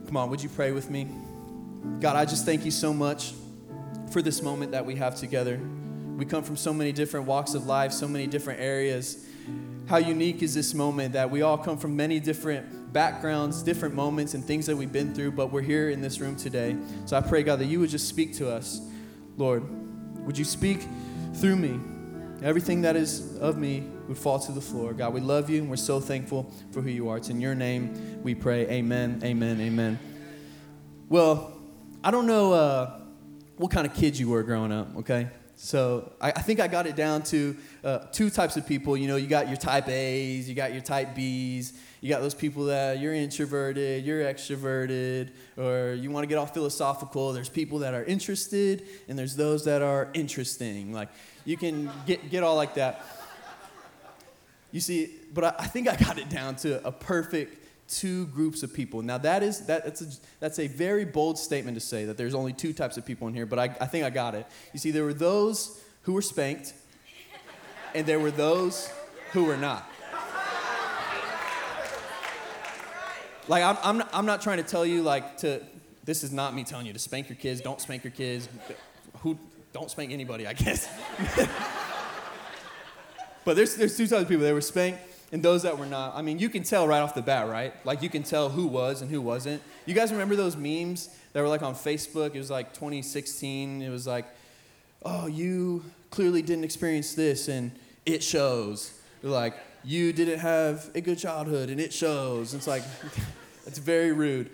Come 0.08 0.18
on, 0.18 0.32
would 0.32 0.42
you 0.42 0.50
pray 0.50 0.72
with 0.72 0.90
me? 0.90 1.08
God, 2.00 2.16
I 2.16 2.26
just 2.26 2.44
thank 2.44 2.66
you 2.66 2.72
so 2.72 2.92
much 2.92 3.34
for 4.10 4.24
this 4.24 4.42
moment 4.42 4.72
that 4.72 4.84
we 4.84 4.96
have 4.96 5.16
together. 5.16 5.62
We 6.18 6.26
come 6.26 6.42
from 6.42 6.58
so 6.58 6.74
many 6.74 6.92
different 6.92 7.28
walks 7.28 7.54
of 7.54 7.68
life, 7.68 7.92
so 7.92 8.08
many 8.08 8.26
different 8.26 8.62
areas. 8.62 9.27
How 9.88 9.98
unique 9.98 10.44
is 10.44 10.54
this 10.54 10.74
moment 10.74 11.14
that 11.14 11.32
we 11.32 11.44
all 11.44 11.58
come 11.58 11.78
from 11.78 11.96
many 11.96 12.20
different 12.20 12.92
backgrounds, 12.92 13.64
different 13.64 13.96
moments, 13.96 14.34
and 14.34 14.44
things 14.44 14.66
that 14.66 14.76
we've 14.76 14.92
been 14.92 15.16
through, 15.16 15.32
but 15.32 15.50
we're 15.50 15.62
here 15.62 15.90
in 15.92 16.02
this 16.02 16.20
room 16.20 16.36
today. 16.36 16.76
So 17.06 17.16
I 17.16 17.22
pray, 17.22 17.42
God, 17.42 17.60
that 17.60 17.68
you 17.68 17.80
would 17.80 17.90
just 17.90 18.10
speak 18.10 18.34
to 18.36 18.50
us. 18.52 18.82
Lord, 19.38 19.64
would 20.26 20.38
you 20.38 20.44
speak 20.44 20.86
through 21.36 21.56
me? 21.56 21.80
Everything 22.44 22.82
that 22.82 22.98
is 22.98 23.38
of 23.38 23.58
me 23.58 23.88
would 24.10 24.18
fall 24.18 24.40
to 24.40 24.52
the 24.52 24.60
floor. 24.60 24.94
God, 24.94 25.14
we 25.14 25.22
love 25.22 25.50
you 25.50 25.62
and 25.62 25.70
we're 25.70 25.78
so 25.78 26.02
thankful 26.02 26.52
for 26.72 26.82
who 26.82 26.90
you 26.90 27.08
are. 27.08 27.16
It's 27.16 27.30
in 27.30 27.40
your 27.40 27.56
name 27.56 28.22
we 28.24 28.36
pray. 28.36 28.68
Amen, 28.68 29.22
amen, 29.24 29.62
amen. 29.62 30.00
Well, 31.08 31.54
I 32.04 32.12
don't 32.12 32.28
know 32.28 32.52
uh, 32.52 33.00
what 33.56 33.72
kind 33.72 33.88
of 33.88 33.94
kid 33.94 34.20
you 34.20 34.28
were 34.28 34.44
growing 34.44 34.74
up, 34.74 34.98
okay? 34.98 35.30
So 35.60 36.14
I, 36.22 36.30
I 36.30 36.42
think 36.42 36.60
I 36.60 36.68
got 36.68 36.86
it 36.86 36.96
down 36.96 37.24
to 37.24 37.58
uh, 37.84 37.98
two 38.12 38.30
types 38.30 38.58
of 38.58 38.68
people. 38.68 38.96
You 38.96 39.08
know, 39.08 39.16
you 39.16 39.26
got 39.26 39.48
your 39.48 39.58
type 39.58 39.90
A's, 39.90 40.48
you 40.48 40.54
got 40.54 40.72
your 40.72 40.84
type 40.84 41.16
B's, 41.16 41.74
you 42.00 42.10
got 42.10 42.22
those 42.22 42.36
people 42.36 42.66
that 42.66 43.00
you're 43.00 43.16
introverted, 43.16 44.06
you're 44.06 44.22
extroverted, 44.22 45.32
or 45.58 45.96
you 45.96 46.12
want 46.12 46.24
to 46.24 46.28
get 46.28 46.38
all 46.38 46.46
philosophical. 46.46 47.34
There's 47.34 47.50
people 47.50 47.80
that 47.80 47.96
are 47.96 48.04
interested, 48.04 48.84
and 49.08 49.18
there's 49.18 49.36
those 49.36 49.66
that 49.66 49.82
are 49.82 50.10
interesting. 50.14 50.94
Like, 50.94 51.10
you 51.44 51.58
can 51.58 51.90
get, 52.06 52.30
get 52.30 52.44
all 52.44 52.56
like 52.56 52.76
that. 52.76 53.04
You 54.72 54.80
see, 54.80 55.10
but 55.34 55.44
I, 55.44 55.56
I 55.58 55.66
think 55.66 55.90
I 55.90 55.96
got 55.96 56.20
it 56.20 56.30
down 56.30 56.56
to 56.58 56.86
a 56.86 56.92
perfect 56.92 57.67
two 57.88 58.28
groups 58.28 58.64
of 58.64 58.74
people. 58.74 59.02
Now 59.02 59.18
that 59.20 59.44
is 59.44 59.66
that, 59.68 59.86
that's 59.86 60.02
a, 60.02 60.06
that's 60.40 60.60
a 60.60 60.68
very 60.68 61.06
bold 61.06 61.38
statement 61.38 61.76
to 61.76 61.82
say 61.82 62.06
that 62.06 62.18
there's 62.18 62.34
only 62.34 62.54
two 62.54 62.74
types 62.74 62.98
of 62.98 63.06
people 63.06 63.28
in 63.28 63.34
here, 63.34 63.46
but 63.46 63.60
I, 63.60 63.64
I 63.80 63.88
think 63.88 64.06
I 64.06 64.10
got 64.10 64.36
it. 64.36 64.46
You 64.74 64.80
see, 64.80 64.92
there 64.92 65.04
were 65.04 65.14
those 65.14 65.82
who 66.04 66.14
were 66.14 66.22
spanked, 66.22 66.74
and 67.96 68.06
there 68.06 68.20
were 68.20 68.32
those 68.32 68.92
who 69.32 69.46
were 69.46 69.58
not. 69.58 69.90
Like 73.48 73.64
I'm, 73.64 73.78
I'm, 73.82 73.98
not, 73.98 74.10
I'm 74.14 74.26
not 74.26 74.42
trying 74.42 74.58
to 74.58 74.64
tell 74.64 74.86
you 74.86 75.02
like 75.02 75.38
to. 75.38 75.62
This 76.04 76.24
is 76.24 76.32
not 76.32 76.54
me 76.54 76.64
telling 76.64 76.86
you 76.86 76.94
to 76.94 77.00
spank 77.00 77.30
your 77.30 77.38
kids. 77.38 77.62
Don't 77.62 77.82
spank 77.82 78.04
your 78.04 78.12
kids. 78.12 78.50
Who 79.20 79.38
don't 79.74 79.90
spank 79.90 80.12
anybody, 80.12 80.48
I 80.48 80.54
guess. 80.54 80.90
but 83.46 83.56
there's 83.56 83.76
there's 83.76 83.96
two 83.96 84.08
types 84.08 84.24
of 84.24 84.28
people. 84.28 84.44
They 84.44 84.54
were 84.54 84.62
spanked 84.62 85.00
and 85.32 85.44
those 85.44 85.64
that 85.64 85.78
were 85.78 85.86
not. 85.86 86.16
I 86.16 86.22
mean, 86.22 86.40
you 86.40 86.50
can 86.50 86.64
tell 86.64 86.88
right 86.88 87.00
off 87.00 87.14
the 87.14 87.22
bat, 87.22 87.50
right? 87.50 87.74
Like 87.86 88.02
you 88.02 88.10
can 88.10 88.24
tell 88.24 88.50
who 88.50 88.68
was 88.68 89.02
and 89.02 89.12
who 89.12 89.22
wasn't. 89.22 89.62
You 89.86 89.94
guys 89.94 90.12
remember 90.12 90.36
those 90.36 90.56
memes 90.56 91.10
that 91.34 91.42
were 91.42 91.50
like 91.50 91.64
on 91.64 91.76
Facebook? 91.76 92.34
It 92.34 92.38
was 92.38 92.50
like 92.50 92.74
2016. 92.74 93.82
It 93.82 93.90
was 93.90 94.08
like, 94.08 94.26
oh, 95.04 95.28
you 95.28 95.84
clearly 96.12 96.42
didn't 96.42 96.64
experience 96.64 97.14
this, 97.14 97.48
and 97.48 97.72
it 98.06 98.24
shows. 98.24 98.94
Like 99.22 99.56
you 99.84 100.14
didn't 100.14 100.40
have 100.40 100.90
a 100.96 101.02
good 101.02 101.18
childhood, 101.18 101.70
and 101.70 101.82
it 101.82 101.92
shows. 101.92 102.54
It's 102.54 102.68
like, 102.68 102.84
it's 103.66 103.80
very 103.80 104.14
rude. 104.14 104.50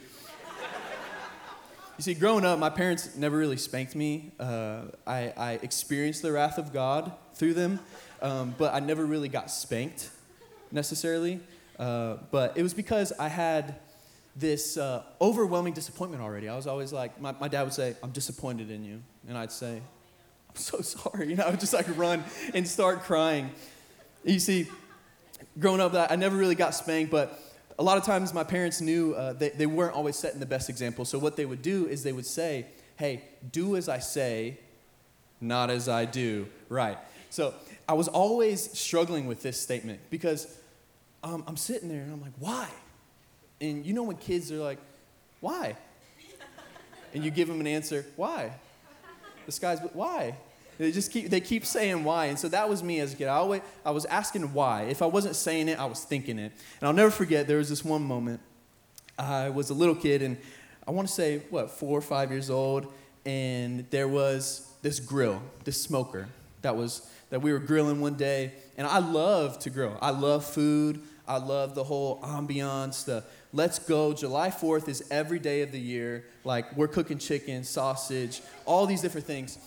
You 1.98 2.02
see, 2.02 2.16
growing 2.16 2.44
up, 2.44 2.58
my 2.58 2.72
parents 2.72 3.16
never 3.16 3.38
really 3.38 3.58
spanked 3.58 3.96
me. 3.96 4.32
Uh, 4.40 4.86
I, 5.06 5.32
I, 5.38 5.52
experienced 5.62 6.24
the 6.24 6.32
wrath 6.32 6.58
of 6.58 6.74
God 6.74 7.12
through 7.36 7.54
them, 7.54 7.80
um, 8.20 8.56
but 8.58 8.74
I 8.74 8.80
never 8.80 9.06
really 9.06 9.30
got 9.30 9.52
spanked 9.52 10.10
necessarily, 10.74 11.40
uh, 11.80 12.18
but 12.32 12.58
it 12.58 12.64
was 12.64 12.74
because 12.74 13.14
I 13.14 13.30
had 13.30 13.76
this 14.36 14.78
uh, 14.78 15.04
overwhelming 15.22 15.74
disappointment 15.74 16.22
already. 16.22 16.50
I 16.50 16.56
was 16.56 16.68
always 16.68 16.92
like, 16.92 17.22
my, 17.22 17.34
my 17.40 17.48
dad 17.48 17.64
would 17.64 17.74
say, 17.74 17.96
I'm 18.02 18.12
disappointed 18.12 18.72
in 18.72 18.84
you. 18.84 19.02
And 19.28 19.38
I'd 19.38 19.52
say, 19.52 19.76
I'm 19.76 20.56
so 20.56 20.82
sorry. 20.82 21.30
You 21.30 21.36
know, 21.36 21.44
I 21.44 21.52
would 21.52 21.60
just 21.60 21.74
like 21.74 21.86
run 21.98 22.24
and 22.54 22.68
start 22.68 23.04
crying. 23.04 23.52
You 24.24 24.40
see, 24.40 24.68
growing 25.60 25.82
up, 25.82 25.94
I 25.94 26.16
never 26.16 26.36
really 26.36 26.56
got 26.56 26.74
spanked, 26.74 27.12
but 27.12 27.40
a 27.78 27.84
lot 27.84 27.98
of 27.98 28.04
times 28.04 28.34
my 28.34 28.44
parents 28.44 28.82
knew 28.82 29.14
uh, 29.14 29.34
they, 29.34 29.50
they 29.50 29.66
weren't 29.66 29.96
always 29.96 30.16
setting 30.16 30.40
the 30.40 30.46
best 30.46 30.70
example. 30.70 31.06
So 31.06 31.20
what 31.20 31.36
they 31.36 31.46
would 31.46 31.62
do 31.62 31.88
is 31.88 32.04
they 32.04 32.14
would 32.14 32.26
say, 32.26 32.68
hey, 32.96 33.24
do 33.52 33.76
as 33.76 33.90
I 33.90 34.00
say, 34.00 34.58
not 35.42 35.70
as 35.70 35.90
I 35.90 36.06
do. 36.06 36.48
Right. 36.70 36.98
So 37.30 37.54
I 37.88 37.94
was 37.94 38.08
always 38.08 38.72
struggling 38.78 39.28
with 39.28 39.44
this 39.44 39.60
statement 39.60 40.00
because 40.10 40.58
um, 41.24 41.44
I'm 41.48 41.58
sitting 41.58 41.90
there 41.90 42.02
and 42.02 42.12
I'm 42.12 42.22
like, 42.22 42.34
why? 42.40 42.70
And 43.62 43.86
you 43.86 43.94
know 43.94 44.04
when 44.04 44.18
kids 44.18 44.52
are 44.52 44.58
like, 44.58 44.80
why? 45.40 45.76
And 47.14 47.24
you 47.24 47.32
give 47.32 47.48
them 47.48 47.60
an 47.60 47.68
answer, 47.68 48.06
why? 48.16 48.52
This 49.46 49.60
guy's, 49.60 49.80
why? 49.94 50.36
They 50.78 50.92
just 50.92 51.12
keep, 51.12 51.30
they 51.30 51.40
keep 51.40 51.66
saying 51.66 52.04
why. 52.04 52.26
And 52.26 52.40
so 52.40 52.48
that 52.50 52.68
was 52.68 52.82
me 52.82 53.00
as 53.00 53.14
a 53.14 53.16
kid. 53.16 53.28
I, 53.28 53.36
always, 53.36 53.62
I 53.86 53.92
was 53.92 54.06
asking 54.06 54.54
why. 54.54 54.84
If 54.84 55.02
I 55.02 55.06
wasn't 55.06 55.36
saying 55.36 55.70
it, 55.70 55.80
I 55.80 55.86
was 55.86 56.04
thinking 56.04 56.40
it. 56.40 56.52
And 56.82 56.88
I'll 56.88 56.94
never 56.94 57.12
forget, 57.12 57.48
there 57.48 57.58
was 57.58 57.70
this 57.70 57.86
one 57.86 58.04
moment. 58.04 58.40
I 59.18 59.50
was 59.50 59.70
a 59.70 59.76
little 59.76 59.94
kid, 59.94 60.24
and 60.24 60.38
I 60.88 60.92
want 60.92 61.08
to 61.08 61.14
say, 61.14 61.44
what, 61.52 61.70
four 61.70 61.96
or 61.96 62.02
five 62.02 62.32
years 62.32 62.50
old, 62.50 62.92
and 63.26 63.86
there 63.92 64.08
was 64.08 64.68
this 64.82 65.00
grill, 65.00 65.42
this 65.64 65.80
smoker 65.80 66.28
that 66.64 66.76
was 66.76 67.08
that 67.30 67.42
we 67.42 67.54
were 67.54 67.60
grilling 67.60 68.02
one 68.02 68.16
day 68.16 68.52
and 68.78 68.88
i 68.88 68.98
love 68.98 69.60
to 69.60 69.70
grill 69.70 69.98
i 70.02 70.10
love 70.10 70.44
food 70.44 71.02
I 71.28 71.38
love 71.38 71.76
the 71.76 71.84
whole 71.84 72.20
ambiance, 72.22 73.06
the 73.06 73.24
let's 73.54 73.80
go. 73.80 74.14
July 74.14 74.50
4th 74.50 74.90
is 74.90 75.04
every 75.10 75.40
day 75.40 75.62
of 75.62 75.72
the 75.72 75.80
year. 75.80 76.26
Like 76.44 76.76
we're 76.76 76.88
cooking 76.88 77.18
chicken, 77.18 77.64
sausage, 77.64 78.42
all 78.66 78.86
these 78.86 79.02
different 79.02 79.26
things. 79.28 79.58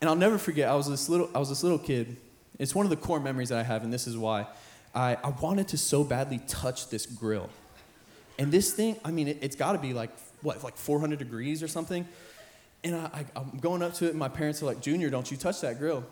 And 0.00 0.10
I'll 0.10 0.16
never 0.16 0.36
forget, 0.36 0.68
I 0.68 0.74
was 0.74 0.88
this 0.88 1.08
little, 1.08 1.30
I 1.34 1.38
was 1.38 1.48
this 1.48 1.62
little 1.62 1.78
kid. 1.78 2.16
It's 2.58 2.74
one 2.74 2.84
of 2.84 2.90
the 2.90 2.96
core 2.96 3.20
memories 3.20 3.48
that 3.48 3.58
I 3.58 3.62
have, 3.62 3.84
and 3.84 3.92
this 3.92 4.06
is 4.06 4.16
why. 4.16 4.46
I, 4.94 5.16
I 5.22 5.28
wanted 5.28 5.68
to 5.68 5.78
so 5.78 6.04
badly 6.04 6.40
touch 6.46 6.90
this 6.90 7.06
grill. 7.06 7.48
And 8.38 8.52
this 8.52 8.72
thing, 8.72 8.96
I 9.04 9.10
mean, 9.10 9.28
it, 9.28 9.42
has 9.42 9.56
got 9.56 9.72
to 9.72 9.78
be 9.78 9.92
like, 9.92 10.10
what, 10.42 10.62
like 10.62 10.76
400 10.76 11.18
degrees 11.18 11.62
or 11.62 11.68
something? 11.68 12.06
And 12.84 12.96
I, 12.96 13.04
I, 13.04 13.24
I'm 13.36 13.58
going 13.58 13.82
up 13.82 13.94
to 13.94 14.06
it, 14.06 14.10
and 14.10 14.18
my 14.18 14.28
parents 14.28 14.62
are 14.62 14.66
like, 14.66 14.80
Junior, 14.80 15.08
don't 15.08 15.30
you 15.30 15.36
touch 15.36 15.60
that 15.60 15.78
grill. 15.78 16.04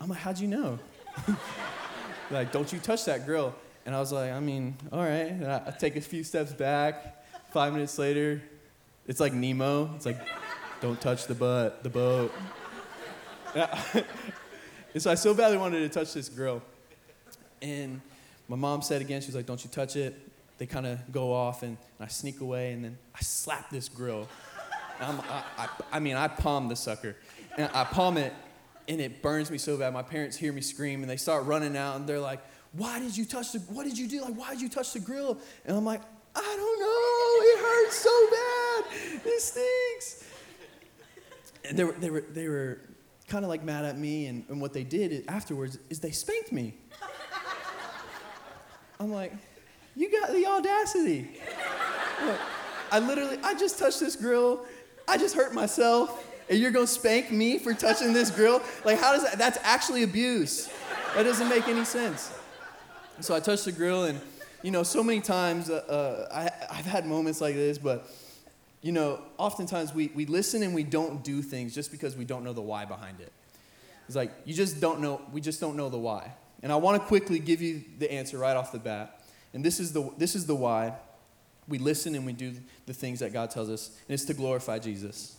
I'm 0.00 0.08
like, 0.08 0.18
how'd 0.18 0.38
you 0.38 0.48
know? 0.48 0.78
like, 2.30 2.52
don't 2.52 2.72
you 2.72 2.78
touch 2.78 3.06
that 3.06 3.26
grill. 3.26 3.54
And 3.86 3.94
I 3.94 4.00
was 4.00 4.12
like, 4.12 4.32
I 4.32 4.40
mean, 4.40 4.76
all 4.92 5.00
right. 5.00 5.28
And 5.28 5.46
I, 5.46 5.62
I 5.66 5.70
take 5.70 5.96
a 5.96 6.00
few 6.00 6.24
steps 6.24 6.52
back. 6.52 7.24
Five 7.52 7.72
minutes 7.72 7.98
later, 7.98 8.42
it's 9.06 9.20
like 9.20 9.32
Nemo. 9.32 9.94
It's 9.96 10.04
like, 10.04 10.18
don't 10.80 11.00
touch 11.00 11.26
the 11.26 11.34
butt, 11.34 11.82
the 11.82 11.88
boat. 11.88 12.32
and 13.54 14.04
so 14.98 15.10
I 15.10 15.14
so 15.14 15.32
badly 15.32 15.56
wanted 15.56 15.80
to 15.80 15.88
touch 15.88 16.12
this 16.12 16.28
grill. 16.28 16.62
And 17.62 18.00
my 18.48 18.56
mom 18.56 18.82
said 18.82 19.00
again, 19.00 19.20
she 19.20 19.28
was 19.28 19.34
like, 19.34 19.46
don't 19.46 19.62
you 19.64 19.70
touch 19.70 19.96
it. 19.96 20.14
They 20.58 20.66
kind 20.66 20.86
of 20.86 21.12
go 21.12 21.32
off, 21.32 21.62
and, 21.62 21.76
and, 21.98 22.06
I 22.06 22.08
sneak 22.08 22.40
away, 22.40 22.72
and 22.72 22.84
then 22.84 22.98
I 23.14 23.20
slap 23.20 23.70
this 23.70 23.88
grill. 23.88 24.28
I, 25.00 25.44
I, 25.56 25.68
I 25.92 26.00
mean, 26.00 26.16
I 26.16 26.26
palm 26.26 26.68
the 26.68 26.74
sucker. 26.74 27.14
And 27.56 27.70
I 27.72 27.84
palm 27.84 28.16
it, 28.16 28.32
and 28.88 29.00
it 29.00 29.22
burns 29.22 29.50
me 29.50 29.58
so 29.58 29.76
bad. 29.76 29.92
My 29.92 30.02
parents 30.02 30.36
hear 30.36 30.52
me 30.52 30.62
scream 30.62 31.02
and 31.02 31.10
they 31.10 31.18
start 31.18 31.44
running 31.44 31.76
out 31.76 31.96
and 31.96 32.08
they're 32.08 32.18
like, 32.18 32.40
Why 32.72 32.98
did 32.98 33.16
you 33.16 33.24
touch 33.24 33.52
the, 33.52 33.58
what 33.60 33.84
did 33.84 33.98
you 33.98 34.08
do? 34.08 34.20
Like, 34.22 34.34
why 34.34 34.50
did 34.50 34.60
you 34.60 34.68
touch 34.68 34.92
the 34.92 35.00
grill? 35.00 35.38
And 35.64 35.76
I'm 35.76 35.84
like, 35.84 36.02
I 36.34 36.40
don't 36.40 36.80
know. 36.80 37.46
It 37.46 37.58
hurts 37.60 37.96
so 37.98 38.30
bad. 38.30 39.24
It 39.26 39.40
stinks. 39.40 40.24
And 41.64 41.78
they 41.78 41.84
were, 41.84 41.92
they 41.92 42.10
were, 42.10 42.24
they 42.32 42.48
were 42.48 42.80
kind 43.26 43.44
of 43.44 43.48
like 43.48 43.64
mad 43.64 43.84
at 43.84 43.98
me. 43.98 44.26
And, 44.26 44.44
and 44.48 44.60
what 44.60 44.72
they 44.72 44.84
did 44.84 45.24
afterwards 45.28 45.78
is 45.90 46.00
they 46.00 46.10
spanked 46.10 46.52
me. 46.52 46.74
I'm 49.00 49.12
like, 49.12 49.32
You 49.96 50.10
got 50.10 50.32
the 50.32 50.46
audacity. 50.46 51.40
Look, 52.24 52.38
I 52.90 52.98
literally, 52.98 53.38
I 53.42 53.54
just 53.54 53.78
touched 53.78 54.00
this 54.00 54.16
grill. 54.16 54.64
I 55.06 55.16
just 55.16 55.34
hurt 55.34 55.54
myself 55.54 56.26
and 56.50 56.58
you're 56.58 56.70
gonna 56.70 56.86
spank 56.86 57.30
me 57.30 57.58
for 57.58 57.74
touching 57.74 58.12
this 58.12 58.30
grill? 58.30 58.62
Like, 58.84 58.98
how 58.98 59.12
does 59.12 59.24
that? 59.24 59.38
That's 59.38 59.58
actually 59.62 60.02
abuse. 60.02 60.70
That 61.14 61.24
doesn't 61.24 61.48
make 61.48 61.68
any 61.68 61.84
sense. 61.84 62.32
So 63.20 63.34
I 63.34 63.40
touched 63.40 63.64
the 63.64 63.72
grill, 63.72 64.04
and 64.04 64.20
you 64.62 64.70
know, 64.70 64.82
so 64.82 65.02
many 65.02 65.20
times 65.20 65.70
uh, 65.70 65.76
uh, 65.88 66.34
I, 66.34 66.76
I've 66.78 66.86
had 66.86 67.06
moments 67.06 67.40
like 67.40 67.54
this, 67.54 67.78
but 67.78 68.08
you 68.80 68.92
know, 68.92 69.20
oftentimes 69.38 69.92
we, 69.92 70.10
we 70.14 70.26
listen 70.26 70.62
and 70.62 70.74
we 70.74 70.84
don't 70.84 71.24
do 71.24 71.42
things 71.42 71.74
just 71.74 71.90
because 71.90 72.16
we 72.16 72.24
don't 72.24 72.44
know 72.44 72.52
the 72.52 72.60
why 72.60 72.84
behind 72.84 73.20
it. 73.20 73.32
It's 74.06 74.16
like, 74.16 74.30
you 74.44 74.54
just 74.54 74.80
don't 74.80 75.00
know, 75.00 75.20
we 75.32 75.40
just 75.40 75.60
don't 75.60 75.76
know 75.76 75.88
the 75.88 75.98
why. 75.98 76.32
And 76.62 76.72
I 76.72 76.76
want 76.76 77.00
to 77.00 77.06
quickly 77.06 77.38
give 77.38 77.60
you 77.60 77.82
the 77.98 78.10
answer 78.10 78.38
right 78.38 78.56
off 78.56 78.72
the 78.72 78.78
bat. 78.78 79.20
And 79.52 79.64
this 79.64 79.80
is 79.80 79.92
the, 79.92 80.10
this 80.16 80.36
is 80.36 80.46
the 80.46 80.54
why 80.54 80.94
we 81.66 81.78
listen 81.78 82.14
and 82.14 82.24
we 82.24 82.32
do 82.32 82.54
the 82.86 82.94
things 82.94 83.20
that 83.20 83.32
God 83.32 83.50
tells 83.50 83.68
us, 83.68 83.90
and 84.08 84.14
it's 84.14 84.24
to 84.26 84.34
glorify 84.34 84.78
Jesus. 84.78 85.37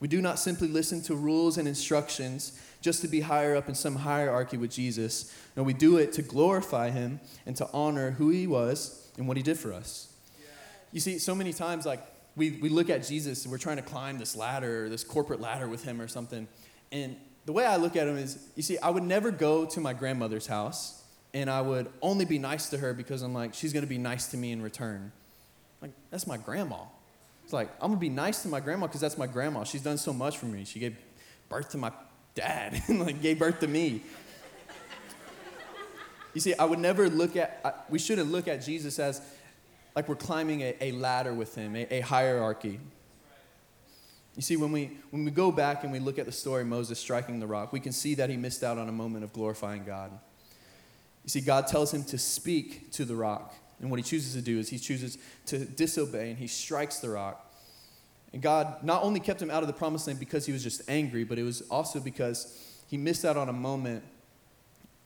We 0.00 0.08
do 0.08 0.20
not 0.20 0.38
simply 0.38 0.68
listen 0.68 1.02
to 1.02 1.14
rules 1.14 1.58
and 1.58 1.66
instructions 1.66 2.60
just 2.80 3.00
to 3.02 3.08
be 3.08 3.20
higher 3.20 3.56
up 3.56 3.68
in 3.68 3.74
some 3.74 3.96
hierarchy 3.96 4.56
with 4.56 4.70
Jesus. 4.70 5.34
No, 5.56 5.62
we 5.62 5.72
do 5.72 5.96
it 5.96 6.12
to 6.14 6.22
glorify 6.22 6.90
him 6.90 7.20
and 7.46 7.56
to 7.56 7.68
honor 7.72 8.12
who 8.12 8.28
he 8.28 8.46
was 8.46 9.10
and 9.16 9.26
what 9.26 9.36
he 9.36 9.42
did 9.42 9.58
for 9.58 9.72
us. 9.72 10.12
You 10.92 11.00
see, 11.00 11.18
so 11.18 11.34
many 11.34 11.52
times, 11.52 11.86
like, 11.86 12.00
we, 12.36 12.52
we 12.62 12.68
look 12.68 12.90
at 12.90 13.06
Jesus 13.06 13.44
and 13.44 13.52
we're 13.52 13.58
trying 13.58 13.76
to 13.76 13.82
climb 13.82 14.18
this 14.18 14.36
ladder, 14.36 14.88
this 14.88 15.02
corporate 15.02 15.40
ladder 15.40 15.66
with 15.68 15.84
him 15.84 16.00
or 16.00 16.08
something. 16.08 16.46
And 16.92 17.16
the 17.46 17.52
way 17.52 17.64
I 17.64 17.76
look 17.76 17.96
at 17.96 18.06
him 18.06 18.18
is, 18.18 18.38
you 18.54 18.62
see, 18.62 18.78
I 18.78 18.90
would 18.90 19.02
never 19.02 19.30
go 19.30 19.64
to 19.64 19.80
my 19.80 19.94
grandmother's 19.94 20.46
house 20.46 21.02
and 21.32 21.50
I 21.50 21.60
would 21.60 21.88
only 22.02 22.24
be 22.24 22.38
nice 22.38 22.68
to 22.70 22.78
her 22.78 22.94
because 22.94 23.22
I'm 23.22 23.34
like, 23.34 23.54
she's 23.54 23.72
going 23.72 23.84
to 23.84 23.88
be 23.88 23.98
nice 23.98 24.28
to 24.28 24.36
me 24.36 24.52
in 24.52 24.62
return. 24.62 25.12
Like, 25.80 25.92
that's 26.10 26.26
my 26.26 26.36
grandma. 26.36 26.84
It's 27.46 27.52
like, 27.52 27.70
I'm 27.80 27.90
gonna 27.90 28.00
be 28.00 28.08
nice 28.08 28.42
to 28.42 28.48
my 28.48 28.58
grandma 28.58 28.88
because 28.88 29.00
that's 29.00 29.16
my 29.16 29.28
grandma. 29.28 29.62
She's 29.62 29.82
done 29.82 29.98
so 29.98 30.12
much 30.12 30.36
for 30.36 30.46
me. 30.46 30.64
She 30.64 30.80
gave 30.80 30.96
birth 31.48 31.68
to 31.70 31.78
my 31.78 31.92
dad 32.34 32.82
and 32.88 32.98
like 32.98 33.22
gave 33.22 33.38
birth 33.38 33.60
to 33.60 33.68
me. 33.68 34.02
You 36.34 36.40
see, 36.40 36.54
I 36.54 36.64
would 36.64 36.80
never 36.80 37.08
look 37.08 37.36
at, 37.36 37.60
I, 37.64 37.72
we 37.88 38.00
shouldn't 38.00 38.32
look 38.32 38.48
at 38.48 38.64
Jesus 38.64 38.98
as 38.98 39.22
like 39.94 40.08
we're 40.08 40.16
climbing 40.16 40.62
a, 40.62 40.74
a 40.80 40.90
ladder 40.90 41.32
with 41.32 41.54
him, 41.54 41.76
a, 41.76 41.86
a 41.88 42.00
hierarchy. 42.00 42.80
You 44.34 44.42
see, 44.42 44.56
when 44.56 44.72
we, 44.72 44.98
when 45.10 45.24
we 45.24 45.30
go 45.30 45.52
back 45.52 45.84
and 45.84 45.92
we 45.92 46.00
look 46.00 46.18
at 46.18 46.26
the 46.26 46.32
story 46.32 46.62
of 46.62 46.66
Moses 46.66 46.98
striking 46.98 47.38
the 47.38 47.46
rock, 47.46 47.72
we 47.72 47.78
can 47.78 47.92
see 47.92 48.16
that 48.16 48.28
he 48.28 48.36
missed 48.36 48.64
out 48.64 48.76
on 48.76 48.88
a 48.88 48.92
moment 48.92 49.22
of 49.22 49.32
glorifying 49.32 49.84
God. 49.84 50.10
You 51.22 51.28
see, 51.28 51.42
God 51.42 51.68
tells 51.68 51.94
him 51.94 52.02
to 52.06 52.18
speak 52.18 52.90
to 52.94 53.04
the 53.04 53.14
rock. 53.14 53.54
And 53.80 53.90
what 53.90 53.98
he 53.98 54.02
chooses 54.02 54.34
to 54.34 54.42
do 54.42 54.58
is 54.58 54.68
he 54.68 54.78
chooses 54.78 55.18
to 55.46 55.58
disobey 55.58 56.30
and 56.30 56.38
he 56.38 56.46
strikes 56.46 56.98
the 56.98 57.10
rock. 57.10 57.42
And 58.32 58.42
God 58.42 58.82
not 58.82 59.02
only 59.02 59.20
kept 59.20 59.40
him 59.40 59.50
out 59.50 59.62
of 59.62 59.66
the 59.66 59.72
promised 59.72 60.06
land 60.06 60.18
because 60.18 60.46
he 60.46 60.52
was 60.52 60.62
just 60.62 60.82
angry, 60.88 61.24
but 61.24 61.38
it 61.38 61.42
was 61.42 61.62
also 61.70 62.00
because 62.00 62.82
he 62.86 62.96
missed 62.96 63.24
out 63.24 63.36
on 63.36 63.48
a 63.48 63.52
moment 63.52 64.04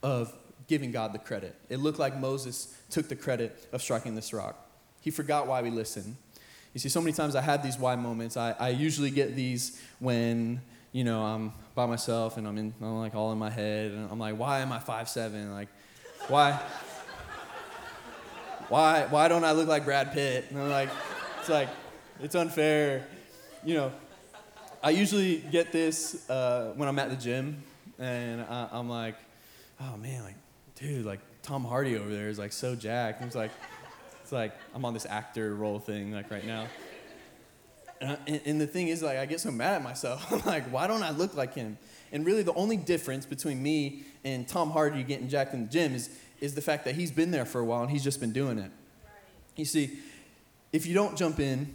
of 0.03 0.33
giving 0.67 0.93
God 0.93 1.13
the 1.13 1.19
credit. 1.19 1.55
It 1.69 1.79
looked 1.79 1.99
like 1.99 2.17
Moses 2.17 2.77
took 2.91 3.09
the 3.09 3.17
credit 3.17 3.69
of 3.73 3.83
striking 3.83 4.15
this 4.15 4.33
rock. 4.33 4.69
He 5.01 5.11
forgot 5.11 5.47
why 5.47 5.63
we 5.63 5.71
listen. 5.71 6.17
You 6.73 6.81
see, 6.81 6.89
so 6.89 7.01
many 7.01 7.13
times 7.13 7.35
I 7.35 7.41
had 7.41 7.63
these 7.63 7.79
why 7.79 7.97
moments. 7.97 8.37
I, 8.37 8.53
I 8.53 8.69
usually 8.69 9.11
get 9.11 9.35
these 9.35 9.81
when, 9.99 10.61
you 10.93 11.03
know, 11.03 11.23
I'm 11.23 11.53
by 11.75 11.87
myself 11.87 12.37
and 12.37 12.47
I'm 12.47 12.57
in, 12.59 12.75
I'm 12.81 12.99
like 12.99 13.15
all 13.15 13.33
in 13.33 13.39
my 13.39 13.51
head 13.51 13.91
and 13.93 14.09
I'm 14.11 14.19
like, 14.19 14.39
why 14.39 14.61
am 14.61 14.71
I 14.71 14.79
five 14.79 15.09
seven? 15.09 15.53
Like, 15.53 15.69
why? 16.29 16.61
Why, 18.71 19.07
why 19.11 19.27
don't 19.27 19.45
I 19.45 19.51
look 19.51 19.69
like 19.69 19.85
Brad 19.85 20.13
Pitt? 20.13 20.47
And 20.49 20.59
I'm 20.59 20.71
like, 20.71 20.89
it's 21.41 21.49
like, 21.49 21.69
it's 22.21 22.37
unfair. 22.37 23.05
You 23.65 23.75
know, 23.75 23.93
I 24.81 24.91
usually 24.91 25.39
get 25.39 25.73
this 25.73 26.31
uh, 26.31 26.73
when 26.77 26.89
I'm 26.89 26.99
at 27.01 27.11
the 27.11 27.17
gym, 27.17 27.65
and 27.99 28.43
I, 28.43 28.69
am 28.73 28.89
like, 28.89 29.17
oh 29.81 29.97
man, 29.97 30.23
like, 30.23 30.37
dude, 30.77 31.05
like 31.05 31.19
Tom 31.43 31.65
Hardy 31.65 31.97
over 31.97 32.09
there 32.09 32.29
is 32.29 32.39
like 32.39 32.53
so 32.53 32.77
jacked. 32.77 33.21
And 33.21 33.27
it's 33.27 33.37
like, 33.37 33.51
it's 34.23 34.31
like 34.31 34.55
I'm 34.73 34.85
on 34.85 34.95
this 34.95 35.05
actor 35.05 35.53
role 35.57 35.81
thing 35.81 36.13
like 36.13 36.31
right 36.31 36.47
now. 36.47 36.67
And, 38.01 38.19
and, 38.29 38.41
and 38.47 38.61
the 38.61 38.69
thing 38.69 38.87
is, 38.87 39.03
like, 39.03 39.19
I 39.19 39.27
get 39.27 39.41
so 39.41 39.51
mad 39.51 39.75
at 39.75 39.83
myself. 39.83 40.33
I'm 40.33 40.43
like, 40.47 40.71
why 40.71 40.87
don't 40.87 41.03
I 41.03 41.11
look 41.11 41.37
like 41.37 41.55
him? 41.55 41.77
And 42.13 42.25
really, 42.25 42.43
the 42.43 42.55
only 42.55 42.77
difference 42.77 43.27
between 43.27 43.61
me 43.63 44.05
and 44.25 44.47
Tom 44.47 44.71
Hardy 44.71 45.03
getting 45.03 45.29
jacked 45.29 45.55
in 45.55 45.67
the 45.67 45.71
gym 45.71 45.95
is 45.95 46.09
is 46.41 46.55
the 46.55 46.63
fact 46.63 46.85
that 46.85 46.95
he's 46.95 47.11
been 47.11 47.31
there 47.31 47.45
for 47.45 47.61
a 47.61 47.65
while 47.65 47.83
and 47.83 47.91
he's 47.91 48.05
just 48.05 48.21
been 48.21 48.33
doing 48.33 48.59
it. 48.59 48.63
Right. 48.63 48.71
You 49.57 49.65
see, 49.65 49.99
if 50.73 50.87
you 50.87 50.95
don't 50.95 51.17
jump 51.17 51.41
in, 51.41 51.75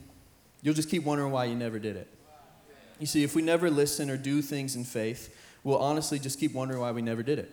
you'll 0.61 0.73
just 0.73 0.89
keep 0.89 1.03
wondering 1.03 1.31
why 1.31 1.45
you 1.45 1.55
never 1.55 1.79
did 1.79 1.95
it. 1.95 2.07
You 2.99 3.05
see, 3.05 3.23
if 3.23 3.35
we 3.35 3.41
never 3.41 3.69
listen 3.69 4.09
or 4.09 4.17
do 4.17 4.41
things 4.41 4.75
in 4.75 4.83
faith, 4.83 5.35
we'll 5.63 5.77
honestly 5.77 6.17
just 6.17 6.39
keep 6.39 6.53
wondering 6.53 6.79
why 6.79 6.91
we 6.91 7.01
never 7.01 7.23
did 7.23 7.39
it. 7.39 7.51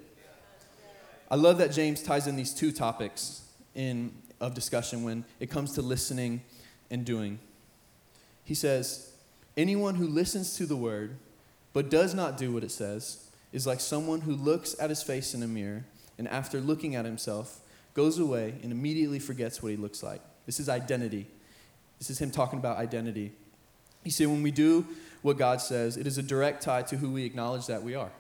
I 1.31 1.37
love 1.37 1.59
that 1.59 1.73
James 1.73 2.03
ties 2.03 2.27
in 2.27 2.37
these 2.37 2.55
two 2.55 2.73
topics 2.73 3.43
in, 3.75 4.13
of 4.41 4.55
discussion 4.55 5.03
when 5.03 5.25
it 5.41 5.51
comes 5.51 5.73
to 5.75 5.83
listening 5.83 6.43
and 6.91 7.05
doing. 7.05 7.39
He 8.45 8.55
says, 8.55 9.13
Anyone 9.57 9.97
who 9.97 10.07
listens 10.07 10.57
to 10.57 10.67
the 10.67 10.77
word 10.77 11.17
but 11.73 11.91
does 11.91 12.15
not 12.15 12.39
do 12.39 12.53
what 12.53 12.63
it 12.63 12.71
says 12.71 13.31
is 13.53 13.67
like 13.67 13.81
someone 13.81 14.23
who 14.23 14.35
looks 14.35 14.77
at 14.81 14.91
his 14.91 15.03
face 15.03 15.35
in 15.35 15.43
a 15.43 15.49
mirror 15.49 15.85
and 16.23 16.29
after 16.29 16.61
looking 16.61 16.95
at 16.95 17.05
himself, 17.05 17.59
goes 17.95 18.21
away 18.21 18.55
and 18.63 18.71
immediately 18.71 19.19
forgets 19.19 19.61
what 19.61 19.71
he 19.71 19.77
looks 19.77 20.05
like. 20.05 20.21
This 20.47 20.61
is 20.61 20.69
identity. 20.69 21.27
This 21.99 22.11
is 22.11 22.21
him 22.21 22.31
talking 22.31 22.61
about 22.61 22.77
identity. 22.79 23.33
You 24.05 24.13
see, 24.13 24.25
when 24.27 24.41
we 24.41 24.53
do 24.53 24.87
what 25.23 25.37
God 25.37 25.61
says, 25.61 25.97
it 25.97 26.07
is 26.07 26.19
a 26.19 26.23
direct 26.23 26.63
tie 26.63 26.83
to 26.83 26.97
who 26.97 27.11
we 27.11 27.25
acknowledge 27.25 27.67
that 27.67 27.83
we 27.83 27.97
are. 27.97 28.13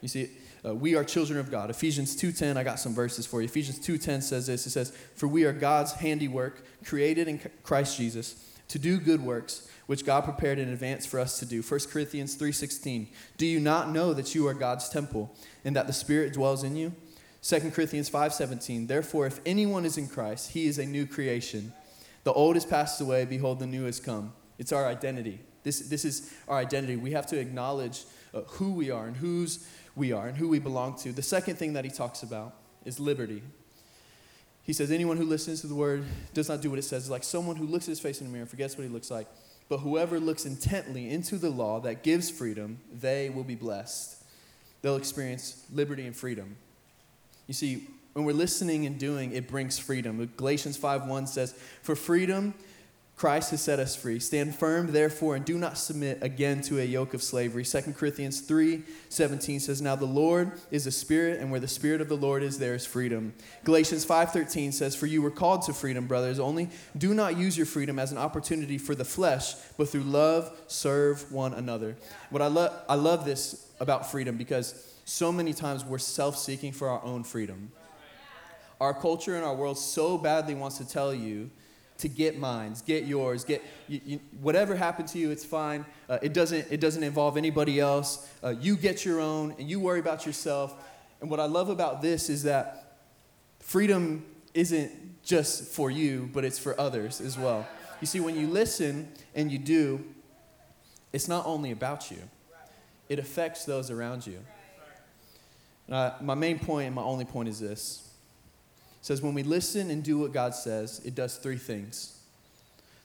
You 0.00 0.08
see, 0.08 0.30
uh, 0.66 0.74
we 0.74 0.96
are 0.96 1.04
children 1.04 1.38
of 1.38 1.52
God. 1.52 1.70
Ephesians 1.70 2.16
2:10, 2.16 2.56
I 2.56 2.64
got 2.64 2.80
some 2.80 2.96
verses 2.96 3.26
for 3.26 3.40
you. 3.40 3.44
Ephesians 3.44 3.78
2:10 3.78 4.20
says 4.20 4.48
this. 4.48 4.66
It 4.66 4.70
says, 4.70 4.92
"For 5.14 5.28
we 5.28 5.44
are 5.44 5.52
God's 5.52 5.92
handiwork, 5.92 6.64
created 6.84 7.28
in 7.28 7.40
Christ 7.62 7.96
Jesus, 7.96 8.34
to 8.66 8.80
do 8.80 8.98
good 8.98 9.22
works, 9.22 9.68
which 9.86 10.04
God 10.04 10.24
prepared 10.24 10.58
in 10.58 10.68
advance 10.68 11.06
for 11.06 11.20
us 11.20 11.38
to 11.38 11.46
do." 11.46 11.62
1 11.62 11.90
Corinthians 11.90 12.34
3:16, 12.34 13.06
"Do 13.36 13.46
you 13.46 13.60
not 13.60 13.92
know 13.92 14.12
that 14.14 14.34
you 14.34 14.48
are 14.48 14.54
God's 14.54 14.88
temple 14.88 15.32
and 15.64 15.76
that 15.76 15.86
the 15.86 15.92
Spirit 15.92 16.32
dwells 16.32 16.64
in 16.64 16.74
you?" 16.74 16.92
2 17.42 17.70
Corinthians 17.70 18.10
5:17 18.10 18.86
Therefore 18.86 19.26
if 19.26 19.40
anyone 19.46 19.84
is 19.84 19.96
in 19.96 20.08
Christ 20.08 20.52
he 20.52 20.66
is 20.66 20.78
a 20.78 20.86
new 20.86 21.06
creation. 21.06 21.72
The 22.24 22.32
old 22.32 22.56
has 22.56 22.66
passed 22.66 23.00
away. 23.00 23.24
Behold 23.24 23.58
the 23.58 23.66
new 23.66 23.84
has 23.84 23.98
come. 23.98 24.32
It's 24.58 24.72
our 24.72 24.86
identity. 24.86 25.40
This, 25.62 25.80
this 25.80 26.04
is 26.04 26.32
our 26.48 26.58
identity. 26.58 26.96
We 26.96 27.12
have 27.12 27.26
to 27.28 27.38
acknowledge 27.38 28.04
uh, 28.34 28.42
who 28.42 28.72
we 28.72 28.90
are 28.90 29.06
and 29.06 29.16
whose 29.16 29.66
we 29.96 30.12
are 30.12 30.28
and 30.28 30.36
who 30.36 30.48
we 30.48 30.58
belong 30.58 30.96
to. 30.98 31.12
The 31.12 31.22
second 31.22 31.56
thing 31.56 31.72
that 31.74 31.84
he 31.84 31.90
talks 31.90 32.22
about 32.22 32.54
is 32.84 33.00
liberty. 33.00 33.42
He 34.62 34.72
says 34.72 34.90
anyone 34.90 35.16
who 35.16 35.24
listens 35.24 35.62
to 35.62 35.66
the 35.66 35.74
word 35.74 36.04
does 36.34 36.48
not 36.48 36.60
do 36.60 36.70
what 36.70 36.78
it 36.78 36.82
says. 36.82 37.10
Like 37.10 37.24
someone 37.24 37.56
who 37.56 37.66
looks 37.66 37.86
at 37.86 37.90
his 37.90 38.00
face 38.00 38.20
in 38.20 38.26
the 38.26 38.32
mirror 38.32 38.42
and 38.42 38.50
forgets 38.50 38.76
what 38.76 38.84
he 38.84 38.90
looks 38.90 39.10
like 39.10 39.26
but 39.70 39.78
whoever 39.78 40.18
looks 40.18 40.44
intently 40.44 41.08
into 41.08 41.38
the 41.38 41.48
law 41.48 41.78
that 41.80 42.02
gives 42.02 42.28
freedom 42.28 42.80
they 42.92 43.30
will 43.30 43.44
be 43.44 43.54
blessed. 43.54 44.22
They'll 44.82 44.96
experience 44.96 45.64
liberty 45.72 46.06
and 46.06 46.14
freedom 46.14 46.56
you 47.50 47.54
see, 47.54 47.88
when 48.12 48.24
we're 48.24 48.32
listening 48.32 48.86
and 48.86 48.96
doing, 48.96 49.32
it 49.32 49.48
brings 49.48 49.76
freedom. 49.76 50.24
Galatians 50.36 50.76
5:1 50.76 51.26
says, 51.26 51.52
"For 51.82 51.96
freedom 51.96 52.54
Christ 53.16 53.50
has 53.50 53.60
set 53.60 53.80
us 53.80 53.96
free. 53.96 54.20
Stand 54.20 54.54
firm, 54.54 54.92
therefore, 54.92 55.34
and 55.34 55.44
do 55.44 55.58
not 55.58 55.76
submit 55.76 56.22
again 56.22 56.62
to 56.62 56.78
a 56.78 56.84
yoke 56.84 57.12
of 57.12 57.24
slavery." 57.24 57.64
2 57.64 57.96
Corinthians 57.96 58.40
3:17 58.40 59.58
says, 59.58 59.82
"Now 59.82 59.96
the 59.96 60.04
Lord 60.06 60.52
is 60.70 60.86
a 60.86 60.92
spirit, 60.92 61.40
and 61.40 61.50
where 61.50 61.58
the 61.58 61.66
spirit 61.66 62.00
of 62.00 62.08
the 62.08 62.16
Lord 62.16 62.44
is, 62.44 62.58
there 62.58 62.76
is 62.76 62.86
freedom." 62.86 63.32
Galatians 63.64 64.04
5:13 64.04 64.70
says, 64.70 64.94
"For 64.94 65.06
you 65.06 65.20
were 65.20 65.32
called 65.32 65.62
to 65.62 65.72
freedom, 65.72 66.06
brothers. 66.06 66.38
Only 66.38 66.70
do 66.96 67.14
not 67.14 67.36
use 67.36 67.56
your 67.56 67.66
freedom 67.66 67.98
as 67.98 68.12
an 68.12 68.18
opportunity 68.18 68.78
for 68.78 68.94
the 68.94 69.04
flesh, 69.04 69.56
but 69.76 69.88
through 69.88 70.04
love 70.04 70.56
serve 70.68 71.32
one 71.32 71.52
another." 71.52 71.96
What 72.30 72.42
I 72.42 72.46
love 72.46 72.72
I 72.88 72.94
love 72.94 73.24
this 73.24 73.56
about 73.80 74.08
freedom 74.08 74.36
because 74.36 74.74
so 75.10 75.32
many 75.32 75.52
times 75.52 75.84
we're 75.84 75.98
self 75.98 76.38
seeking 76.38 76.70
for 76.70 76.88
our 76.88 77.02
own 77.04 77.24
freedom. 77.24 77.72
Our 78.80 78.94
culture 78.94 79.34
and 79.34 79.44
our 79.44 79.54
world 79.54 79.76
so 79.76 80.16
badly 80.16 80.54
wants 80.54 80.78
to 80.78 80.88
tell 80.88 81.12
you 81.12 81.50
to 81.98 82.08
get 82.08 82.38
mines, 82.38 82.80
get 82.80 83.04
yours, 83.04 83.44
get 83.44 83.62
you, 83.88 84.00
you, 84.06 84.20
whatever 84.40 84.74
happened 84.74 85.08
to 85.08 85.18
you, 85.18 85.30
it's 85.30 85.44
fine. 85.44 85.84
Uh, 86.08 86.18
it 86.22 86.32
doesn't 86.32 86.68
it 86.70 86.80
doesn't 86.80 87.02
involve 87.02 87.36
anybody 87.36 87.80
else. 87.80 88.28
Uh, 88.42 88.50
you 88.60 88.76
get 88.76 89.04
your 89.04 89.20
own, 89.20 89.54
and 89.58 89.68
you 89.68 89.80
worry 89.80 89.98
about 89.98 90.24
yourself. 90.26 90.74
And 91.20 91.28
what 91.28 91.40
I 91.40 91.46
love 91.46 91.70
about 91.70 92.00
this 92.00 92.30
is 92.30 92.44
that 92.44 93.00
freedom 93.58 94.24
isn't 94.54 95.22
just 95.24 95.64
for 95.64 95.90
you, 95.90 96.30
but 96.32 96.44
it's 96.44 96.58
for 96.58 96.80
others 96.80 97.20
as 97.20 97.36
well. 97.36 97.66
You 98.00 98.06
see, 98.06 98.20
when 98.20 98.36
you 98.36 98.46
listen 98.46 99.08
and 99.34 99.50
you 99.50 99.58
do, 99.58 100.04
it's 101.12 101.26
not 101.26 101.44
only 101.46 101.72
about 101.72 102.12
you, 102.12 102.18
it 103.08 103.18
affects 103.18 103.64
those 103.64 103.90
around 103.90 104.24
you. 104.24 104.38
Uh, 105.90 106.12
my 106.20 106.34
main 106.34 106.58
point 106.58 106.86
and 106.86 106.94
my 106.94 107.02
only 107.02 107.24
point 107.24 107.48
is 107.48 107.58
this. 107.58 108.06
It 109.00 109.06
says, 109.06 109.22
when 109.22 109.34
we 109.34 109.42
listen 109.42 109.90
and 109.90 110.02
do 110.04 110.18
what 110.18 110.32
God 110.32 110.54
says, 110.54 111.00
it 111.04 111.14
does 111.14 111.36
three 111.36 111.56
things. 111.56 112.18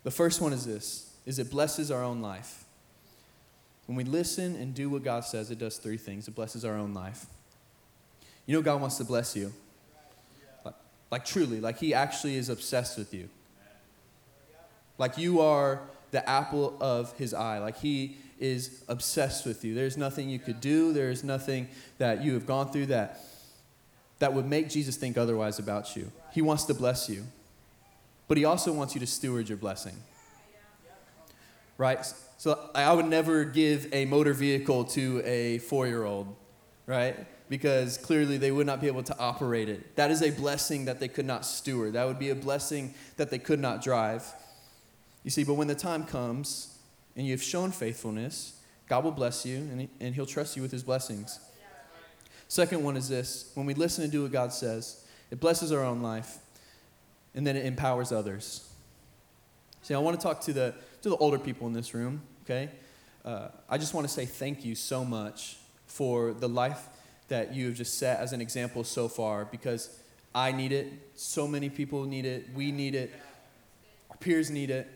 The 0.03 0.11
first 0.11 0.41
one 0.41 0.53
is 0.53 0.65
this, 0.65 1.11
is 1.25 1.39
it 1.39 1.49
blesses 1.49 1.89
our 1.89 2.03
own 2.03 2.21
life. 2.21 2.65
When 3.87 3.95
we 3.95 4.03
listen 4.03 4.55
and 4.55 4.73
do 4.73 4.89
what 4.89 5.03
God 5.03 5.25
says, 5.25 5.51
it 5.51 5.59
does 5.59 5.77
three 5.77 5.97
things. 5.97 6.27
It 6.27 6.35
blesses 6.35 6.65
our 6.65 6.75
own 6.75 6.93
life. 6.93 7.25
You 8.45 8.55
know 8.55 8.61
God 8.61 8.81
wants 8.81 8.97
to 8.97 9.03
bless 9.03 9.35
you. 9.35 9.51
Like, 10.63 10.75
like 11.11 11.25
truly, 11.25 11.59
like 11.59 11.79
he 11.79 11.93
actually 11.93 12.35
is 12.35 12.49
obsessed 12.49 12.97
with 12.97 13.13
you. 13.13 13.29
Like 14.97 15.17
you 15.17 15.41
are 15.41 15.81
the 16.11 16.27
apple 16.27 16.77
of 16.79 17.13
his 17.17 17.33
eye. 17.33 17.59
Like 17.59 17.77
he 17.77 18.17
is 18.39 18.83
obsessed 18.87 19.45
with 19.45 19.63
you. 19.63 19.73
There's 19.73 19.97
nothing 19.97 20.29
you 20.29 20.39
could 20.39 20.61
do, 20.61 20.93
there's 20.93 21.23
nothing 21.23 21.69
that 21.97 22.23
you 22.23 22.33
have 22.33 22.45
gone 22.45 22.71
through 22.71 22.87
that 22.87 23.19
that 24.19 24.33
would 24.33 24.45
make 24.45 24.69
Jesus 24.69 24.95
think 24.95 25.17
otherwise 25.17 25.59
about 25.59 25.95
you. 25.95 26.11
He 26.31 26.41
wants 26.41 26.63
to 26.65 26.73
bless 26.73 27.09
you. 27.09 27.23
But 28.27 28.37
he 28.37 28.45
also 28.45 28.71
wants 28.71 28.95
you 28.95 28.99
to 29.01 29.07
steward 29.07 29.49
your 29.49 29.57
blessing. 29.57 29.95
Right? 31.77 32.05
So 32.37 32.69
I 32.73 32.91
would 32.93 33.05
never 33.05 33.43
give 33.43 33.93
a 33.93 34.05
motor 34.05 34.33
vehicle 34.33 34.85
to 34.85 35.21
a 35.25 35.59
4-year-old, 35.59 36.33
right? 36.87 37.27
Because 37.49 37.97
clearly 37.97 38.37
they 38.37 38.51
would 38.51 38.65
not 38.65 38.81
be 38.81 38.87
able 38.87 39.03
to 39.03 39.17
operate 39.19 39.69
it. 39.69 39.95
That 39.95 40.09
is 40.09 40.21
a 40.23 40.31
blessing 40.31 40.85
that 40.85 40.99
they 40.99 41.07
could 41.07 41.25
not 41.25 41.45
steward. 41.45 41.93
That 41.93 42.07
would 42.07 42.17
be 42.17 42.29
a 42.29 42.35
blessing 42.35 42.93
that 43.17 43.29
they 43.29 43.37
could 43.37 43.59
not 43.59 43.83
drive. 43.83 44.25
You 45.23 45.29
see, 45.29 45.43
but 45.43 45.53
when 45.53 45.67
the 45.67 45.75
time 45.75 46.05
comes 46.05 46.74
and 47.15 47.25
you've 47.25 47.43
shown 47.43 47.71
faithfulness, 47.71 48.59
God 48.87 49.03
will 49.03 49.11
bless 49.11 49.45
you 49.45 49.57
and, 49.57 49.87
and 49.99 50.15
He'll 50.15 50.25
trust 50.25 50.55
you 50.55 50.61
with 50.61 50.71
His 50.71 50.83
blessings. 50.83 51.39
Second 52.47 52.83
one 52.83 52.95
is 52.95 53.09
this 53.09 53.51
when 53.55 53.65
we 53.65 53.73
listen 53.73 54.03
and 54.03 54.11
do 54.11 54.23
what 54.23 54.31
God 54.31 54.53
says, 54.53 55.05
it 55.31 55.39
blesses 55.39 55.71
our 55.71 55.83
own 55.83 56.01
life 56.01 56.37
and 57.33 57.45
then 57.45 57.55
it 57.55 57.65
empowers 57.65 58.11
others. 58.11 58.69
See, 59.81 59.93
I 59.93 59.99
want 59.99 60.19
to 60.19 60.23
talk 60.23 60.41
to 60.41 60.53
the, 60.53 60.73
to 61.01 61.09
the 61.09 61.17
older 61.17 61.37
people 61.37 61.67
in 61.67 61.73
this 61.73 61.93
room, 61.93 62.21
okay? 62.43 62.69
Uh, 63.23 63.49
I 63.69 63.77
just 63.77 63.93
want 63.93 64.07
to 64.07 64.13
say 64.13 64.25
thank 64.25 64.63
you 64.63 64.75
so 64.75 65.03
much 65.03 65.57
for 65.85 66.33
the 66.33 66.49
life 66.49 66.87
that 67.27 67.53
you 67.53 67.67
have 67.67 67.75
just 67.75 67.97
set 67.97 68.19
as 68.19 68.33
an 68.33 68.41
example 68.41 68.83
so 68.83 69.07
far 69.07 69.45
because 69.45 69.99
I 70.33 70.51
need 70.51 70.71
it. 70.71 70.91
So 71.15 71.47
many 71.47 71.69
people 71.69 72.03
need 72.05 72.25
it. 72.25 72.47
We 72.53 72.71
need 72.71 72.93
it. 72.93 73.11
Our 74.11 74.17
peers 74.17 74.51
need 74.51 74.69
it. 74.69 74.87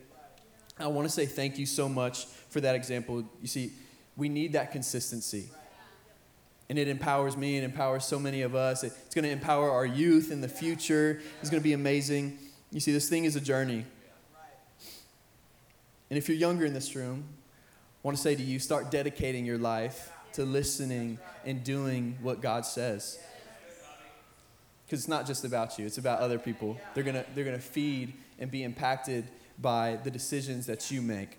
I 0.79 0.87
want 0.87 1.07
to 1.07 1.13
say 1.13 1.25
thank 1.25 1.57
you 1.57 1.65
so 1.65 1.89
much 1.89 2.25
for 2.49 2.61
that 2.61 2.75
example. 2.75 3.23
You 3.41 3.47
see, 3.47 3.73
we 4.15 4.29
need 4.29 4.53
that 4.53 4.71
consistency. 4.71 5.49
And 6.69 6.77
it 6.77 6.87
empowers 6.87 7.35
me 7.35 7.57
and 7.57 7.65
empowers 7.65 8.05
so 8.05 8.19
many 8.19 8.43
of 8.43 8.55
us. 8.55 8.83
It's 8.83 9.15
going 9.15 9.25
to 9.25 9.31
empower 9.31 9.71
our 9.71 9.85
youth 9.85 10.31
in 10.31 10.41
the 10.41 10.47
future. 10.47 11.19
It's 11.41 11.49
going 11.49 11.61
to 11.61 11.63
be 11.63 11.73
amazing. 11.73 12.37
You 12.71 12.79
see, 12.79 12.91
this 12.91 13.09
thing 13.09 13.25
is 13.25 13.35
a 13.35 13.41
journey. 13.41 13.85
And 16.09 16.17
if 16.17 16.29
you're 16.29 16.37
younger 16.37 16.65
in 16.65 16.73
this 16.73 16.95
room, 16.95 17.23
I 18.03 18.07
want 18.07 18.17
to 18.17 18.23
say 18.23 18.35
to 18.35 18.41
you 18.41 18.59
start 18.59 18.91
dedicating 18.91 19.45
your 19.45 19.57
life 19.57 20.11
to 20.33 20.45
listening 20.45 21.17
and 21.45 21.63
doing 21.63 22.17
what 22.21 22.41
God 22.41 22.65
says. 22.65 23.19
Because 24.85 25.01
it's 25.01 25.09
not 25.09 25.27
just 25.27 25.43
about 25.43 25.77
you, 25.77 25.85
it's 25.85 25.97
about 25.97 26.19
other 26.19 26.39
people. 26.39 26.79
They're 26.93 27.03
going 27.03 27.15
to 27.15 27.25
they're 27.35 27.43
going 27.43 27.57
to 27.57 27.61
feed 27.61 28.13
and 28.39 28.49
be 28.49 28.63
impacted 28.63 29.27
by 29.61 29.97
the 30.03 30.11
decisions 30.11 30.65
that 30.67 30.89
you 30.91 31.01
make. 31.01 31.37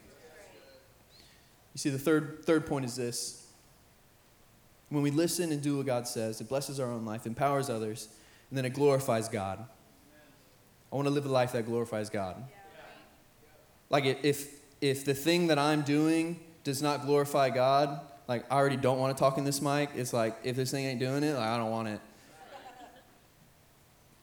You 1.75 1.79
see, 1.79 1.91
the 1.91 1.99
third, 1.99 2.45
third 2.45 2.67
point 2.67 2.85
is 2.85 2.97
this. 2.97 3.47
When 4.89 5.03
we 5.03 5.11
listen 5.11 5.53
and 5.53 5.63
do 5.63 5.77
what 5.77 5.87
God 5.87 6.09
says, 6.09 6.41
it 6.41 6.49
blesses 6.49 6.81
our 6.81 6.91
own 6.91 7.05
life, 7.05 7.27
empowers 7.27 7.71
others, 7.71 8.09
and 8.51 8.59
then 8.59 8.65
it 8.65 8.75
glorifies 8.75 9.29
God. 9.29 9.65
I 10.93 10.97
want 10.97 11.07
to 11.07 11.15
live 11.15 11.27
a 11.27 11.29
life 11.29 11.53
that 11.53 11.67
glorifies 11.67 12.11
God. 12.11 12.43
Like 13.89 14.05
if 14.05 14.61
if 14.81 15.05
the 15.05 15.15
thing 15.15 15.49
that 15.49 15.59
I'm 15.59 15.83
doing 15.83 16.41
does 16.65 16.83
not 16.83 17.07
glorify 17.07 17.51
God, 17.51 18.01
like 18.27 18.45
I 18.51 18.57
already 18.57 18.77
don't 18.77 18.99
want 18.99 19.17
to 19.17 19.21
talk 19.21 19.39
in 19.39 19.45
this 19.45 19.61
mic. 19.61 19.91
It's 19.95 20.13
like 20.13 20.37
if 20.43 20.57
this 20.57 20.71
thing 20.71 20.87
ain't 20.87 21.01
doing 21.01 21.23
it, 21.23 21.35
like, 21.35 21.47
I 21.47 21.57
don't 21.57 21.71
want 21.71 21.89
it. 21.89 22.01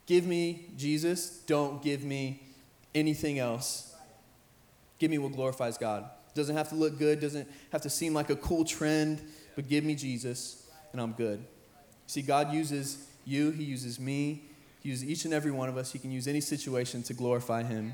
give 0.06 0.26
me 0.26 0.66
Jesus, 0.76 1.40
don't 1.46 1.82
give 1.82 2.04
me 2.04 2.42
anything 2.94 3.40
else. 3.40 3.87
Give 5.00 5.12
me 5.12 5.18
what 5.18 5.34
glorifies 5.34 5.78
God. 5.78 6.10
Doesn't 6.34 6.56
have 6.56 6.70
to 6.70 6.76
look 6.76 7.00
good, 7.00 7.20
doesn't 7.20 7.48
have 7.72 7.82
to 7.82 7.90
seem 7.90 8.14
like 8.14 8.30
a 8.30 8.36
cool 8.36 8.64
trend, 8.64 9.22
but 9.56 9.68
give 9.68 9.84
me 9.84 9.96
Jesus 9.96 10.70
and 10.92 11.02
I'm 11.02 11.14
good. 11.14 11.44
See, 12.06 12.22
God 12.22 12.54
uses 12.54 13.08
you, 13.26 13.52
He 13.52 13.64
uses 13.64 14.00
me, 14.00 14.44
He 14.82 14.90
uses 14.90 15.08
each 15.08 15.26
and 15.26 15.34
every 15.34 15.52
one 15.52 15.68
of 15.68 15.78
us. 15.78 15.92
He 15.92 16.00
can 16.00 16.12
use 16.12 16.28
any 16.28 16.42
situation 16.42 17.04
to 17.04 17.14
glorify 17.14 17.64
Him. 17.64 17.94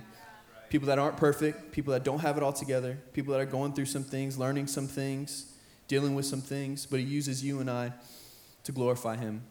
People 0.70 0.88
that 0.88 1.00
aren't 1.00 1.18
perfect, 1.18 1.72
people 1.72 1.94
that 1.94 2.04
don't 2.04 2.20
have 2.20 2.38
it 2.38 2.44
all 2.44 2.54
together, 2.54 2.98
people 3.14 3.32
that 3.34 3.40
are 3.40 3.46
going 3.46 3.74
through 3.74 3.86
some 3.86 4.04
things, 4.04 4.38
learning 4.38 4.68
some 4.68 4.88
things, 4.88 5.54
dealing 5.88 6.16
with 6.16 6.26
some 6.26 6.42
things, 6.42 6.86
but 6.86 7.00
He 7.00 7.06
uses 7.06 7.44
you 7.44 7.60
and 7.60 7.70
I 7.70 7.94
to 8.64 8.72
glorify 8.72 9.16
Him. 9.16 9.44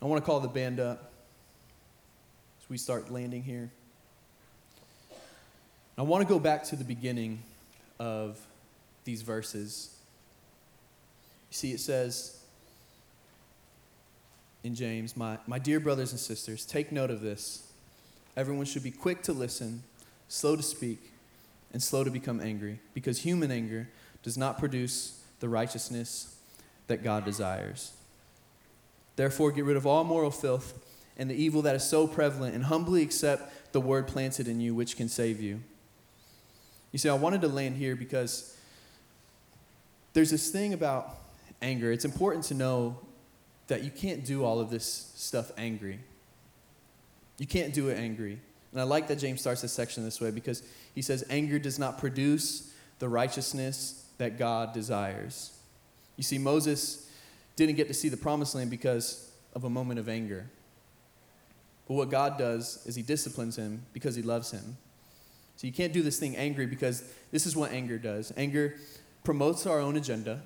I 0.00 0.04
want 0.06 0.22
to 0.22 0.26
call 0.26 0.40
the 0.40 0.48
band 0.48 0.78
up 0.78 1.12
as 2.60 2.68
we 2.68 2.76
start 2.76 3.10
landing 3.10 3.42
here. 3.42 3.70
I 5.98 6.02
want 6.02 6.26
to 6.26 6.28
go 6.28 6.38
back 6.38 6.64
to 6.64 6.76
the 6.76 6.84
beginning 6.84 7.42
of 7.98 8.38
these 9.04 9.22
verses. 9.22 9.96
You 11.50 11.54
see, 11.54 11.72
it 11.72 11.80
says 11.80 12.38
in 14.62 14.74
James, 14.74 15.16
my, 15.16 15.38
my 15.46 15.58
dear 15.58 15.80
brothers 15.80 16.10
and 16.10 16.20
sisters, 16.20 16.66
take 16.66 16.92
note 16.92 17.10
of 17.10 17.22
this. 17.22 17.72
Everyone 18.36 18.66
should 18.66 18.82
be 18.82 18.90
quick 18.90 19.22
to 19.22 19.32
listen, 19.32 19.84
slow 20.28 20.54
to 20.56 20.62
speak, 20.62 21.12
and 21.72 21.82
slow 21.82 22.04
to 22.04 22.10
become 22.10 22.40
angry, 22.40 22.80
because 22.92 23.20
human 23.20 23.50
anger 23.50 23.88
does 24.22 24.36
not 24.36 24.58
produce 24.58 25.22
the 25.40 25.48
righteousness 25.48 26.36
that 26.88 27.02
God 27.02 27.24
desires. 27.24 27.92
Therefore, 29.16 29.50
get 29.50 29.64
rid 29.64 29.76
of 29.76 29.86
all 29.86 30.04
moral 30.04 30.30
filth 30.30 30.74
and 31.16 31.30
the 31.30 31.34
evil 31.34 31.62
that 31.62 31.74
is 31.74 31.88
so 31.88 32.06
prevalent, 32.06 32.54
and 32.54 32.64
humbly 32.64 33.02
accept 33.02 33.72
the 33.72 33.80
word 33.80 34.06
planted 34.06 34.46
in 34.46 34.60
you, 34.60 34.74
which 34.74 34.96
can 34.96 35.08
save 35.08 35.40
you. 35.40 35.60
You 36.96 36.98
see, 36.98 37.10
I 37.10 37.12
wanted 37.12 37.42
to 37.42 37.48
land 37.48 37.76
here 37.76 37.94
because 37.94 38.56
there's 40.14 40.30
this 40.30 40.48
thing 40.48 40.72
about 40.72 41.14
anger. 41.60 41.92
It's 41.92 42.06
important 42.06 42.46
to 42.46 42.54
know 42.54 42.98
that 43.66 43.84
you 43.84 43.90
can't 43.90 44.24
do 44.24 44.46
all 44.46 44.60
of 44.60 44.70
this 44.70 45.12
stuff 45.14 45.52
angry. 45.58 46.00
You 47.36 47.46
can't 47.46 47.74
do 47.74 47.90
it 47.90 47.98
angry. 47.98 48.40
And 48.72 48.80
I 48.80 48.84
like 48.84 49.08
that 49.08 49.16
James 49.16 49.42
starts 49.42 49.60
this 49.60 49.74
section 49.74 50.04
this 50.04 50.22
way 50.22 50.30
because 50.30 50.62
he 50.94 51.02
says, 51.02 51.22
anger 51.28 51.58
does 51.58 51.78
not 51.78 51.98
produce 51.98 52.72
the 52.98 53.10
righteousness 53.10 54.06
that 54.16 54.38
God 54.38 54.72
desires. 54.72 55.52
You 56.16 56.24
see, 56.24 56.38
Moses 56.38 57.10
didn't 57.56 57.76
get 57.76 57.88
to 57.88 57.94
see 57.94 58.08
the 58.08 58.16
promised 58.16 58.54
land 58.54 58.70
because 58.70 59.30
of 59.52 59.64
a 59.64 59.68
moment 59.68 60.00
of 60.00 60.08
anger. 60.08 60.46
But 61.88 61.92
what 61.92 62.08
God 62.08 62.38
does 62.38 62.82
is 62.86 62.94
he 62.94 63.02
disciplines 63.02 63.54
him 63.54 63.82
because 63.92 64.16
he 64.16 64.22
loves 64.22 64.50
him. 64.50 64.78
So 65.56 65.66
you 65.66 65.72
can't 65.72 65.92
do 65.92 66.02
this 66.02 66.18
thing 66.18 66.36
angry 66.36 66.66
because 66.66 67.02
this 67.32 67.46
is 67.46 67.56
what 67.56 67.72
anger 67.72 67.98
does. 67.98 68.32
Anger 68.36 68.76
promotes 69.24 69.66
our 69.66 69.80
own 69.80 69.96
agenda. 69.96 70.42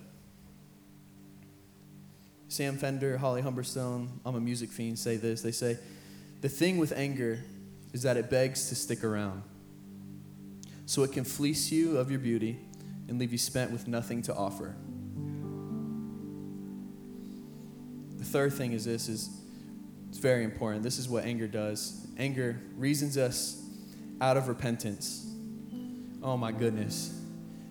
Sam 2.48 2.78
Fender, 2.78 3.18
Holly 3.18 3.42
Humberstone, 3.42 4.08
I'm 4.24 4.34
a 4.34 4.40
music 4.40 4.70
fiend, 4.70 4.98
say 4.98 5.16
this. 5.16 5.42
They 5.42 5.52
say, 5.52 5.78
the 6.40 6.48
thing 6.48 6.78
with 6.78 6.92
anger 6.92 7.40
is 7.92 8.02
that 8.02 8.16
it 8.16 8.30
begs 8.30 8.68
to 8.68 8.74
stick 8.74 9.04
around. 9.04 9.42
So 10.86 11.02
it 11.02 11.12
can 11.12 11.24
fleece 11.24 11.70
you 11.70 11.98
of 11.98 12.10
your 12.10 12.20
beauty 12.20 12.58
and 13.08 13.18
leave 13.18 13.32
you 13.32 13.38
spent 13.38 13.70
with 13.70 13.86
nothing 13.86 14.22
to 14.22 14.34
offer. 14.34 14.74
The 18.16 18.24
third 18.24 18.52
thing 18.52 18.72
is 18.72 18.84
this 18.84 19.08
is 19.08 19.30
it's 20.08 20.18
very 20.18 20.42
important. 20.42 20.82
This 20.82 20.98
is 20.98 21.08
what 21.08 21.24
anger 21.24 21.46
does. 21.46 22.06
Anger 22.18 22.60
reasons 22.76 23.16
us 23.16 23.64
out 24.20 24.36
of 24.36 24.48
repentance. 24.48 25.26
Oh 26.22 26.36
my 26.36 26.52
goodness. 26.52 27.18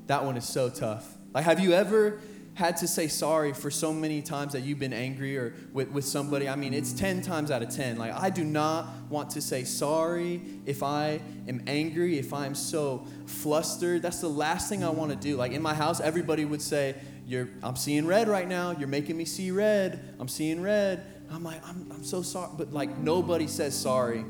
That 0.07 0.25
one 0.25 0.37
is 0.37 0.45
so 0.45 0.69
tough. 0.69 1.07
Like, 1.33 1.45
have 1.45 1.59
you 1.59 1.73
ever 1.73 2.19
had 2.59 2.75
to 2.75 2.87
say 2.87 3.07
sorry 3.07 3.53
for 3.53 3.71
so 3.71 3.93
many 3.93 4.21
times 4.21 4.51
that 4.51 4.63
you've 4.63 4.79
been 4.79 4.91
angry 4.91 5.37
or 5.37 5.53
with, 5.71 5.89
with 5.91 6.03
somebody, 6.03 6.49
I 6.49 6.55
mean, 6.55 6.73
it's 6.73 6.91
10 6.91 7.21
times 7.21 7.51
out 7.51 7.61
of 7.61 7.69
10. 7.69 7.97
Like, 7.97 8.13
I 8.13 8.29
do 8.29 8.43
not 8.43 8.85
want 9.09 9.29
to 9.31 9.41
say 9.41 9.63
sorry 9.63 10.41
if 10.65 10.83
I 10.83 11.21
am 11.47 11.63
angry, 11.67 12.19
if 12.19 12.33
I'm 12.33 12.55
so 12.55 13.07
flustered. 13.27 14.01
That's 14.01 14.19
the 14.19 14.27
last 14.27 14.67
thing 14.67 14.83
I 14.83 14.89
want 14.89 15.11
to 15.11 15.15
do. 15.15 15.37
Like, 15.37 15.53
in 15.53 15.61
my 15.61 15.73
house, 15.73 16.01
everybody 16.01 16.43
would 16.43 16.61
say, 16.61 16.95
You're, 17.25 17.47
I'm 17.63 17.77
seeing 17.77 18.05
red 18.05 18.27
right 18.27 18.47
now. 18.47 18.71
You're 18.71 18.89
making 18.89 19.15
me 19.15 19.23
see 19.23 19.51
red. 19.51 20.15
I'm 20.19 20.27
seeing 20.27 20.61
red. 20.61 21.05
I'm 21.31 21.43
like, 21.43 21.65
I'm, 21.65 21.89
I'm 21.93 22.03
so 22.03 22.21
sorry. 22.21 22.49
But, 22.57 22.73
like, 22.73 22.97
nobody 22.97 23.47
says 23.47 23.79
sorry. 23.79 24.25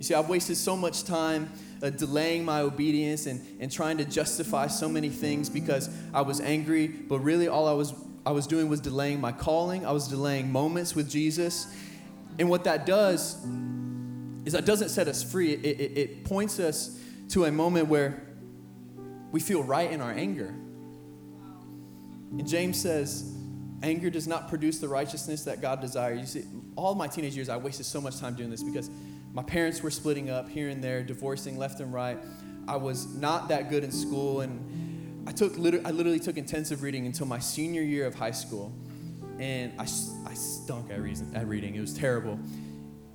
You 0.00 0.04
see, 0.04 0.14
I've 0.14 0.30
wasted 0.30 0.56
so 0.56 0.78
much 0.78 1.04
time 1.04 1.52
uh, 1.82 1.90
delaying 1.90 2.42
my 2.42 2.62
obedience 2.62 3.26
and, 3.26 3.38
and 3.60 3.70
trying 3.70 3.98
to 3.98 4.06
justify 4.06 4.66
so 4.66 4.88
many 4.88 5.10
things 5.10 5.50
because 5.50 5.90
I 6.14 6.22
was 6.22 6.40
angry, 6.40 6.86
but 6.86 7.18
really 7.18 7.48
all 7.48 7.68
I 7.68 7.74
was, 7.74 7.92
I 8.24 8.30
was 8.30 8.46
doing 8.46 8.70
was 8.70 8.80
delaying 8.80 9.20
my 9.20 9.30
calling. 9.30 9.84
I 9.84 9.92
was 9.92 10.08
delaying 10.08 10.50
moments 10.50 10.94
with 10.94 11.10
Jesus. 11.10 11.66
And 12.38 12.48
what 12.48 12.64
that 12.64 12.86
does 12.86 13.44
is 14.46 14.54
that 14.54 14.64
doesn't 14.64 14.88
set 14.88 15.06
us 15.06 15.22
free, 15.22 15.52
it, 15.52 15.66
it, 15.66 15.98
it 15.98 16.24
points 16.24 16.58
us 16.58 16.98
to 17.28 17.44
a 17.44 17.52
moment 17.52 17.88
where 17.88 18.22
we 19.32 19.38
feel 19.38 19.62
right 19.62 19.92
in 19.92 20.00
our 20.00 20.12
anger. 20.12 20.54
And 22.30 22.48
James 22.48 22.80
says, 22.80 23.36
anger 23.82 24.08
does 24.08 24.26
not 24.26 24.48
produce 24.48 24.78
the 24.78 24.88
righteousness 24.88 25.44
that 25.44 25.60
God 25.60 25.82
desires. 25.82 26.20
You 26.20 26.26
see, 26.26 26.48
all 26.74 26.94
my 26.94 27.06
teenage 27.06 27.36
years, 27.36 27.50
I 27.50 27.58
wasted 27.58 27.84
so 27.84 28.00
much 28.00 28.18
time 28.18 28.34
doing 28.34 28.48
this 28.48 28.62
because 28.62 28.88
my 29.32 29.42
parents 29.42 29.82
were 29.82 29.90
splitting 29.90 30.28
up 30.30 30.48
here 30.48 30.68
and 30.68 30.82
there, 30.82 31.02
divorcing 31.02 31.56
left 31.56 31.80
and 31.80 31.92
right. 31.92 32.18
I 32.66 32.76
was 32.76 33.14
not 33.14 33.48
that 33.48 33.70
good 33.70 33.84
in 33.84 33.92
school, 33.92 34.40
and 34.40 35.28
I 35.28 35.32
took 35.32 35.54
I 35.54 35.90
literally 35.90 36.20
took 36.20 36.36
intensive 36.36 36.82
reading 36.82 37.06
until 37.06 37.26
my 37.26 37.38
senior 37.38 37.82
year 37.82 38.06
of 38.06 38.14
high 38.14 38.30
school, 38.32 38.72
and 39.38 39.72
I, 39.78 39.82
I 39.82 40.34
stunk 40.34 40.90
at, 40.90 41.00
reason, 41.00 41.34
at 41.34 41.46
reading. 41.46 41.74
It 41.76 41.80
was 41.80 41.94
terrible, 41.94 42.38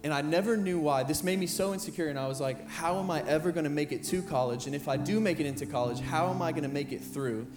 and 0.03 0.13
I 0.13 0.21
never 0.21 0.55
knew 0.55 0.79
why. 0.79 1.03
This 1.03 1.23
made 1.23 1.39
me 1.39 1.47
so 1.47 1.73
insecure, 1.73 2.07
and 2.07 2.17
I 2.17 2.27
was 2.27 2.39
like, 2.39 2.69
how 2.69 2.99
am 2.99 3.11
I 3.11 3.21
ever 3.27 3.51
going 3.51 3.65
to 3.65 3.69
make 3.69 3.91
it 3.91 4.03
to 4.05 4.21
college? 4.21 4.67
And 4.67 4.75
if 4.75 4.87
I 4.87 4.97
do 4.97 5.19
make 5.19 5.39
it 5.39 5.45
into 5.45 5.65
college, 5.65 5.99
how 5.99 6.29
am 6.29 6.41
I 6.41 6.51
going 6.51 6.63
to 6.63 6.69
make 6.69 6.91
it 6.91 7.01
through? 7.01 7.47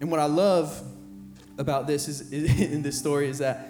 And 0.00 0.10
what 0.10 0.20
I 0.20 0.26
love 0.26 0.80
about 1.56 1.86
this 1.86 2.08
is 2.08 2.32
in 2.72 2.82
this 2.82 2.98
story 2.98 3.28
is 3.28 3.38
that 3.38 3.68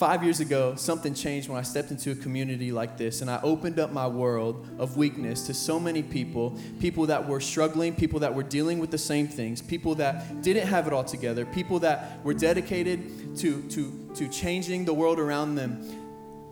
Five 0.00 0.24
years 0.24 0.40
ago, 0.40 0.76
something 0.76 1.12
changed 1.12 1.50
when 1.50 1.58
I 1.58 1.62
stepped 1.62 1.90
into 1.90 2.12
a 2.12 2.14
community 2.14 2.72
like 2.72 2.96
this, 2.96 3.20
and 3.20 3.30
I 3.30 3.38
opened 3.42 3.78
up 3.78 3.92
my 3.92 4.06
world 4.06 4.66
of 4.78 4.96
weakness 4.96 5.46
to 5.46 5.52
so 5.52 5.78
many 5.78 6.02
people 6.02 6.58
people 6.80 7.04
that 7.08 7.28
were 7.28 7.38
struggling, 7.38 7.94
people 7.94 8.20
that 8.20 8.34
were 8.34 8.42
dealing 8.42 8.78
with 8.78 8.90
the 8.90 8.96
same 8.96 9.28
things, 9.28 9.60
people 9.60 9.94
that 9.96 10.40
didn't 10.40 10.66
have 10.68 10.86
it 10.86 10.94
all 10.94 11.04
together, 11.04 11.44
people 11.44 11.80
that 11.80 12.24
were 12.24 12.32
dedicated 12.32 13.36
to, 13.36 13.60
to, 13.68 14.10
to 14.14 14.26
changing 14.28 14.86
the 14.86 14.94
world 14.94 15.18
around 15.18 15.56
them. 15.56 15.82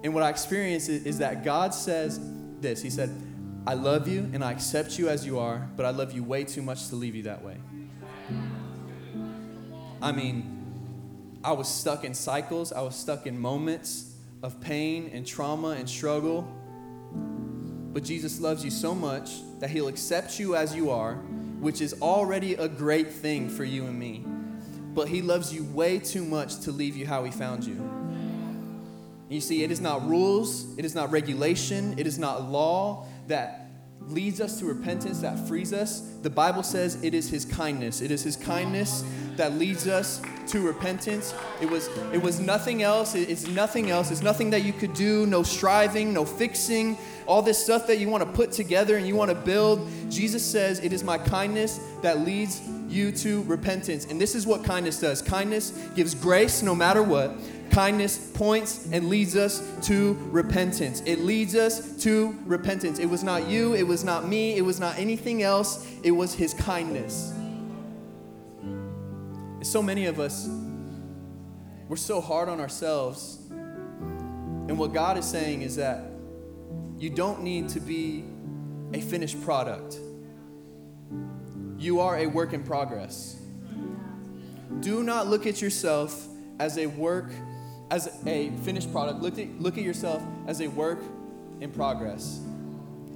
And 0.04 0.12
what 0.12 0.22
I 0.22 0.28
experienced 0.28 0.90
is, 0.90 1.06
is 1.06 1.18
that 1.20 1.42
God 1.42 1.72
says 1.72 2.20
this 2.60 2.82
He 2.82 2.90
said, 2.90 3.08
I 3.66 3.72
love 3.72 4.06
you 4.06 4.28
and 4.34 4.44
I 4.44 4.52
accept 4.52 4.98
you 4.98 5.08
as 5.08 5.24
you 5.24 5.38
are, 5.38 5.70
but 5.74 5.86
I 5.86 5.90
love 5.90 6.12
you 6.12 6.22
way 6.22 6.44
too 6.44 6.60
much 6.60 6.88
to 6.88 6.96
leave 6.96 7.14
you 7.14 7.22
that 7.22 7.42
way. 7.42 7.56
I 10.02 10.12
mean, 10.12 10.57
I 11.44 11.52
was 11.52 11.68
stuck 11.68 12.04
in 12.04 12.14
cycles, 12.14 12.72
I 12.72 12.80
was 12.80 12.96
stuck 12.96 13.26
in 13.26 13.38
moments 13.38 14.14
of 14.42 14.60
pain 14.60 15.10
and 15.12 15.26
trauma 15.26 15.70
and 15.70 15.88
struggle. 15.88 16.42
But 17.92 18.04
Jesus 18.04 18.40
loves 18.40 18.64
you 18.64 18.70
so 18.70 18.94
much 18.94 19.40
that 19.60 19.70
He'll 19.70 19.88
accept 19.88 20.38
you 20.38 20.56
as 20.56 20.74
you 20.74 20.90
are, 20.90 21.14
which 21.60 21.80
is 21.80 22.00
already 22.02 22.54
a 22.54 22.68
great 22.68 23.10
thing 23.10 23.48
for 23.48 23.64
you 23.64 23.84
and 23.86 23.98
me. 23.98 24.24
But 24.94 25.08
He 25.08 25.22
loves 25.22 25.52
you 25.52 25.64
way 25.64 25.98
too 25.98 26.24
much 26.24 26.60
to 26.60 26.72
leave 26.72 26.96
you 26.96 27.06
how 27.06 27.24
He 27.24 27.30
found 27.30 27.64
you. 27.64 27.98
You 29.28 29.40
see, 29.40 29.62
it 29.62 29.70
is 29.70 29.80
not 29.80 30.06
rules, 30.08 30.76
it 30.78 30.84
is 30.84 30.94
not 30.94 31.10
regulation, 31.10 31.98
it 31.98 32.06
is 32.06 32.18
not 32.18 32.48
law 32.48 33.06
that 33.26 33.66
leads 34.00 34.40
us 34.40 34.58
to 34.58 34.64
repentance, 34.64 35.20
that 35.20 35.46
frees 35.46 35.72
us. 35.72 36.00
The 36.22 36.30
Bible 36.30 36.62
says 36.62 37.02
it 37.02 37.14
is 37.14 37.28
His 37.28 37.44
kindness. 37.44 38.00
It 38.00 38.10
is 38.10 38.22
His 38.22 38.36
kindness 38.36 39.04
that 39.36 39.52
leads 39.54 39.86
us 39.86 40.22
to 40.48 40.60
repentance. 40.60 41.34
It 41.60 41.70
was, 41.70 41.88
it 42.12 42.20
was 42.20 42.40
nothing 42.40 42.82
else. 42.82 43.14
It's 43.14 43.46
nothing 43.46 43.90
else. 43.90 44.10
It's 44.10 44.22
nothing 44.22 44.50
that 44.50 44.62
you 44.62 44.72
could 44.72 44.94
do, 44.94 45.26
no 45.26 45.42
striving, 45.42 46.12
no 46.12 46.24
fixing, 46.24 46.96
all 47.26 47.42
this 47.42 47.62
stuff 47.62 47.86
that 47.86 47.98
you 47.98 48.08
want 48.08 48.24
to 48.24 48.30
put 48.30 48.52
together 48.52 48.96
and 48.96 49.06
you 49.06 49.14
want 49.14 49.30
to 49.30 49.34
build. 49.34 49.88
Jesus 50.10 50.44
says, 50.44 50.80
It 50.80 50.92
is 50.92 51.04
my 51.04 51.18
kindness 51.18 51.80
that 52.02 52.20
leads 52.20 52.62
you 52.88 53.12
to 53.12 53.42
repentance. 53.42 54.06
And 54.06 54.20
this 54.20 54.34
is 54.34 54.46
what 54.46 54.64
kindness 54.64 55.00
does 55.00 55.20
kindness 55.20 55.70
gives 55.94 56.14
grace 56.14 56.62
no 56.62 56.74
matter 56.74 57.02
what. 57.02 57.36
Kindness 57.70 58.30
points 58.32 58.88
and 58.92 59.08
leads 59.08 59.36
us 59.36 59.62
to 59.86 60.14
repentance. 60.30 61.02
It 61.04 61.20
leads 61.20 61.54
us 61.54 62.02
to 62.02 62.36
repentance. 62.46 62.98
It 62.98 63.06
was 63.06 63.22
not 63.22 63.46
you, 63.46 63.74
it 63.74 63.86
was 63.86 64.04
not 64.04 64.26
me, 64.26 64.56
it 64.56 64.62
was 64.62 64.80
not 64.80 64.98
anything 64.98 65.42
else, 65.42 65.86
it 66.02 66.10
was 66.10 66.34
His 66.34 66.54
kindness. 66.54 67.37
So 69.62 69.82
many 69.82 70.06
of 70.06 70.20
us, 70.20 70.48
we're 71.88 71.96
so 71.96 72.20
hard 72.20 72.48
on 72.48 72.60
ourselves. 72.60 73.38
And 73.50 74.78
what 74.78 74.92
God 74.92 75.18
is 75.18 75.24
saying 75.24 75.62
is 75.62 75.76
that 75.76 76.04
you 76.98 77.10
don't 77.10 77.42
need 77.42 77.68
to 77.70 77.80
be 77.80 78.24
a 78.94 79.00
finished 79.00 79.42
product, 79.42 79.98
you 81.76 82.00
are 82.00 82.18
a 82.18 82.26
work 82.26 82.52
in 82.52 82.62
progress. 82.62 83.38
Do 84.80 85.02
not 85.02 85.26
look 85.26 85.46
at 85.46 85.60
yourself 85.60 86.26
as 86.58 86.78
a 86.78 86.86
work, 86.86 87.30
as 87.90 88.06
a 88.26 88.50
finished 88.64 88.92
product. 88.92 89.20
Look 89.20 89.38
at, 89.38 89.60
look 89.60 89.76
at 89.76 89.84
yourself 89.84 90.22
as 90.46 90.60
a 90.60 90.68
work 90.68 91.00
in 91.60 91.70
progress. 91.70 92.40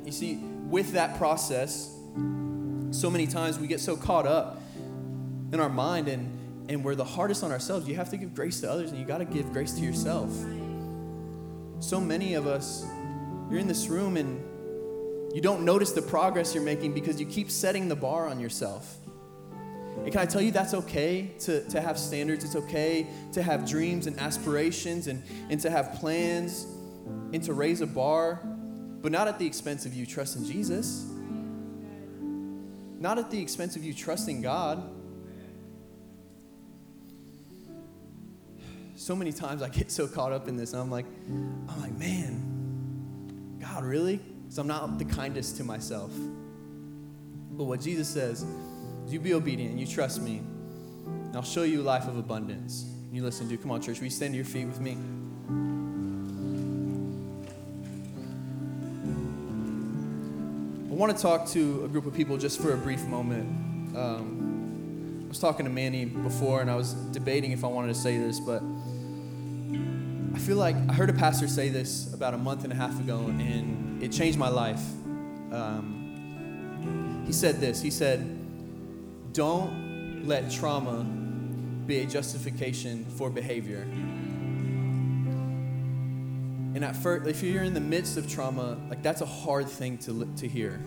You 0.05 0.13
see, 0.13 0.37
with 0.37 0.93
that 0.93 1.19
process, 1.19 1.95
so 2.91 3.11
many 3.11 3.27
times 3.27 3.59
we 3.59 3.67
get 3.67 3.81
so 3.81 3.97
caught 3.97 4.27
up 4.27 4.61
in 5.53 5.61
our 5.61 5.69
mind 5.69 6.09
and, 6.09 6.71
and 6.71 6.83
we're 6.83 6.95
the 6.95 7.05
hardest 7.05 7.45
on 7.45 7.53
ourselves. 7.53 7.87
You 7.87 7.95
have 7.97 8.09
to 8.11 8.17
give 8.17 8.35
grace 8.35 8.61
to 8.63 8.71
others 8.71 8.91
and 8.91 8.99
you 8.99 9.05
got 9.05 9.19
to 9.19 9.25
give 9.25 9.53
grace 9.53 9.73
to 9.75 9.83
yourself. 9.83 10.31
So 11.81 12.01
many 12.01 12.35
of 12.35 12.47
us, 12.47 12.85
you're 13.51 13.61
in 13.61 13.69
this 13.69 13.89
room 13.89 14.17
and 14.17 14.43
you 15.35 15.41
don't 15.41 15.65
notice 15.65 15.93
the 15.93 16.03
progress 16.03 16.55
you're 16.55 16.65
making 16.65 16.95
because 16.95 17.21
you 17.21 17.27
keep 17.27 17.51
setting 17.51 17.89
the 17.89 17.97
bar 17.97 18.29
on 18.29 18.41
yourself. 18.41 18.97
And 19.99 20.11
can 20.11 20.21
I 20.21 20.27
tell 20.27 20.41
you 20.41 20.51
that's 20.51 20.75
okay 20.75 21.33
to, 21.41 21.69
to 21.69 21.81
have 21.81 21.99
standards? 21.99 22.45
It's 22.45 22.57
okay 22.57 23.07
to 23.33 23.43
have 23.43 23.69
dreams 23.69 24.07
and 24.07 24.19
aspirations 24.19 25.07
and, 25.07 25.23
and 25.51 25.61
to 25.61 25.71
have 25.71 25.95
plans 25.95 26.67
and 27.33 27.43
to 27.43 27.53
raise 27.53 27.83
a 27.83 27.87
bar, 27.87 28.41
but 29.03 29.13
not 29.13 29.29
at 29.29 29.39
the 29.39 29.47
expense 29.47 29.85
of 29.85 29.95
you 29.95 30.07
trusting 30.07 30.45
Jesus. 30.47 31.07
Not 32.99 33.19
at 33.19 33.31
the 33.31 33.41
expense 33.41 33.77
of 33.77 33.85
you 33.85 33.93
trusting 33.93 34.41
God. 34.41 34.83
So 39.03 39.17
many 39.17 39.33
times 39.33 39.63
I 39.63 39.69
get 39.69 39.91
so 39.91 40.07
caught 40.07 40.31
up 40.31 40.47
in 40.47 40.57
this, 40.57 40.75
and 40.75 40.81
I'm 40.81 40.89
like, 40.89 41.07
I'm 41.27 41.81
like, 41.81 41.99
man, 41.99 43.59
God, 43.61 43.83
really? 43.83 44.21
So 44.49 44.63
I'm 44.63 44.69
not 44.69 44.97
the 44.97 45.05
kindest 45.05 45.57
to 45.57 45.65
myself. 45.65 46.13
But 47.51 47.65
what 47.65 47.81
Jesus 47.81 48.07
says 48.07 48.43
is, 48.43 49.13
you 49.13 49.19
be 49.19 49.35
obedient 49.35 49.73
and 49.73 49.81
you 49.81 49.89
trust 49.89 50.23
me, 50.23 50.41
and 51.05 51.35
I'll 51.35 51.43
show 51.43 51.65
you 51.65 51.81
a 51.81 51.83
life 51.83 52.07
of 52.07 52.17
abundance. 52.17 52.87
You 53.11 53.25
listen 53.25 53.49
to. 53.49 53.57
Come 53.57 53.73
on, 53.73 53.83
church. 53.83 53.99
Will 53.99 54.05
you 54.05 54.11
stand 54.11 54.35
to 54.35 54.37
your 54.37 54.45
feet 54.45 54.67
with 54.67 54.79
me? 54.79 54.97
I 60.93 60.95
want 60.95 61.17
to 61.17 61.21
talk 61.21 61.49
to 61.49 61.87
a 61.87 61.89
group 61.89 62.07
of 62.07 62.15
people 62.15 62.37
just 62.37 62.61
for 62.61 62.73
a 62.73 62.77
brief 62.77 63.03
moment. 63.07 63.97
Um, 63.97 65.25
I 65.25 65.29
was 65.29 65.41
talking 65.41 65.67
to 65.67 65.73
Manny 65.73 66.05
before, 66.05 66.61
and 66.61 66.71
I 66.71 66.77
was 66.77 66.93
debating 66.93 67.51
if 67.51 67.65
I 67.65 67.67
wanted 67.67 67.89
to 67.89 67.99
say 67.99 68.17
this, 68.17 68.39
but 68.39 68.63
I 70.35 70.39
feel 70.39 70.57
like 70.57 70.77
I 70.89 70.95
heard 70.95 71.11
a 71.11 71.13
pastor 71.13 71.47
say 71.47 71.69
this 71.69 72.13
about 72.15 72.33
a 72.35 72.39
month 72.39 72.65
and 72.65 72.73
a 72.73 72.77
half 72.77 72.99
ago, 72.99 73.19
and 73.27 74.03
it 74.03 74.11
changed 74.11 74.39
my 74.39 74.49
life. 74.49 74.83
Um, 75.53 77.23
he 77.27 77.33
said 77.33 77.61
this. 77.61 77.83
He 77.83 77.91
said, 77.91 78.39
don't 79.33 80.27
let 80.27 80.51
trauma 80.51 81.05
be 81.87 82.01
a 82.01 82.07
justification 82.07 83.05
for 83.05 83.29
behavior. 83.29 83.87
And 86.75 86.83
at 86.83 86.97
first, 86.97 87.27
if 87.29 87.43
you're 87.43 87.65
in 87.65 87.75
the 87.75 87.81
midst 87.81 88.17
of 88.17 88.27
trauma, 88.29 88.79
like 88.89 89.03
that's 89.03 89.21
a 89.21 89.27
hard 89.27 89.69
thing 89.69 89.99
to, 89.99 90.27
to 90.37 90.49
hear. 90.49 90.81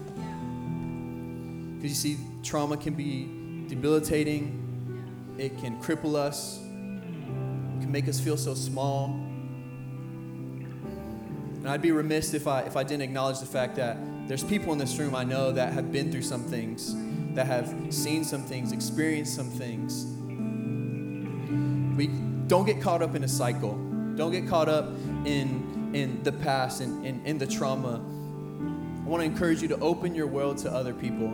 Because 1.76 1.90
you 1.90 2.16
see, 2.16 2.18
trauma 2.42 2.78
can 2.78 2.96
be 2.96 3.68
debilitating, 3.68 5.36
it 5.38 5.58
can 5.60 5.80
cripple 5.82 6.16
us, 6.16 6.58
it 6.58 7.82
can 7.82 7.92
make 7.92 8.08
us 8.08 8.20
feel 8.20 8.38
so 8.38 8.56
small. 8.56 9.20
And 11.66 11.72
I'd 11.72 11.82
be 11.82 11.92
remiss 11.92 12.36
if 12.36 12.46
I, 12.46 12.62
if 12.62 12.78
I 12.78 12.84
didn't 12.84 13.02
acknowledge 13.02 13.40
the 13.40 13.48
fact 13.48 13.78
that 13.78 13.98
there's 14.28 14.44
people 14.44 14.72
in 14.72 14.78
this 14.78 15.00
room 15.00 15.16
I 15.16 15.24
know 15.24 15.52
that 15.52 15.74
have 15.74 15.92
been 15.92 16.12
through 16.12 16.22
some 16.22 16.44
things 16.44 16.96
that 17.34 17.48
have 17.48 17.74
seen 17.90 18.24
some 18.24 18.44
things, 18.44 18.72
experienced 18.72 19.34
some 19.34 19.50
things. 19.50 20.06
We 21.98 22.06
don't 22.46 22.68
get 22.68 22.82
caught 22.82 23.02
up 23.02 23.16
in 23.16 23.24
a 23.24 23.28
cycle. 23.28 23.74
Don't 24.16 24.32
get 24.32 24.48
caught 24.48 24.70
up 24.70 24.90
in, 25.26 25.90
in 25.96 26.22
the 26.22 26.34
past 26.34 26.82
and 26.82 27.04
in, 27.04 27.26
in 27.26 27.40
the 27.40 27.48
trauma. 27.48 27.96
I 27.96 29.10
want 29.10 29.22
to 29.22 29.26
encourage 29.26 29.64
you 29.64 29.68
to 29.70 29.80
open 29.80 30.14
your 30.14 30.28
world 30.28 30.60
to 30.60 30.72
other 30.72 30.94
people. 30.94 31.30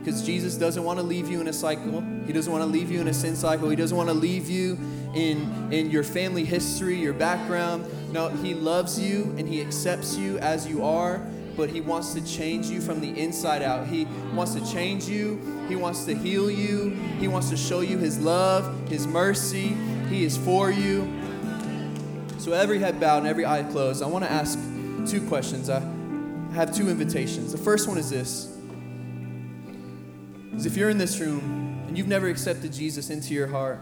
Because 0.00 0.22
Jesus 0.22 0.56
doesn't 0.56 0.84
want 0.84 0.98
to 0.98 1.02
leave 1.02 1.30
you 1.30 1.40
in 1.40 1.48
a 1.48 1.52
cycle. 1.54 2.02
He 2.26 2.34
doesn't 2.34 2.52
want 2.52 2.62
to 2.62 2.68
leave 2.68 2.90
you 2.90 3.00
in 3.00 3.08
a 3.08 3.14
sin 3.14 3.36
cycle. 3.36 3.70
He 3.70 3.76
doesn't 3.76 3.96
want 3.96 4.10
to 4.10 4.14
leave 4.14 4.50
you 4.50 4.76
in, 5.14 5.72
in 5.72 5.90
your 5.90 6.02
family 6.02 6.44
history, 6.44 6.96
your 6.96 7.12
background. 7.12 7.86
No, 8.12 8.28
He 8.28 8.54
loves 8.54 9.00
you 9.00 9.34
and 9.36 9.48
He 9.48 9.60
accepts 9.60 10.16
you 10.16 10.38
as 10.38 10.66
you 10.66 10.84
are, 10.84 11.18
but 11.56 11.70
He 11.70 11.80
wants 11.80 12.14
to 12.14 12.20
change 12.24 12.66
you 12.66 12.80
from 12.80 13.00
the 13.00 13.18
inside 13.18 13.62
out. 13.62 13.86
He 13.86 14.06
wants 14.34 14.54
to 14.54 14.72
change 14.72 15.04
you. 15.04 15.64
He 15.68 15.76
wants 15.76 16.04
to 16.06 16.14
heal 16.14 16.50
you. 16.50 16.90
He 17.18 17.28
wants 17.28 17.50
to 17.50 17.56
show 17.56 17.80
you 17.80 17.98
His 17.98 18.18
love, 18.18 18.88
His 18.88 19.06
mercy. 19.06 19.76
He 20.08 20.24
is 20.24 20.36
for 20.36 20.70
you. 20.70 21.10
So, 22.38 22.52
every 22.52 22.80
head 22.80 22.98
bowed 22.98 23.18
and 23.18 23.26
every 23.28 23.46
eye 23.46 23.62
closed, 23.62 24.02
I 24.02 24.06
want 24.06 24.24
to 24.24 24.30
ask 24.30 24.58
two 25.06 25.26
questions. 25.28 25.70
I 25.70 25.80
have 26.54 26.74
two 26.74 26.88
invitations. 26.88 27.52
The 27.52 27.58
first 27.58 27.88
one 27.88 27.98
is 27.98 28.10
this 28.10 28.52
is 30.56 30.66
if 30.66 30.76
you're 30.76 30.90
in 30.90 30.98
this 30.98 31.18
room 31.18 31.84
and 31.88 31.96
you've 31.96 32.08
never 32.08 32.28
accepted 32.28 32.72
Jesus 32.72 33.10
into 33.10 33.34
your 33.34 33.46
heart, 33.46 33.80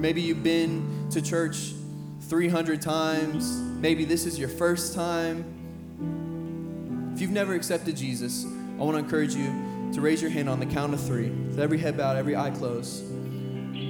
maybe 0.00 0.22
you've 0.22 0.42
been 0.42 1.08
to 1.10 1.20
church 1.20 1.74
300 2.22 2.80
times, 2.80 3.60
maybe 3.80 4.04
this 4.04 4.24
is 4.24 4.38
your 4.38 4.48
first 4.48 4.94
time. 4.94 5.44
If 7.14 7.20
you've 7.20 7.30
never 7.30 7.54
accepted 7.54 7.96
Jesus, 7.96 8.46
I 8.46 8.82
want 8.82 8.96
to 8.96 9.04
encourage 9.04 9.34
you 9.34 9.90
to 9.92 10.00
raise 10.00 10.22
your 10.22 10.30
hand 10.30 10.48
on 10.48 10.58
the 10.58 10.66
count 10.66 10.94
of 10.94 11.04
three. 11.04 11.28
With 11.28 11.60
every 11.60 11.78
head 11.78 11.96
bowed, 11.96 12.16
every 12.16 12.34
eye 12.34 12.50
closed. 12.50 13.04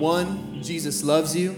One, 0.00 0.60
Jesus 0.62 1.04
loves 1.04 1.36
you. 1.36 1.52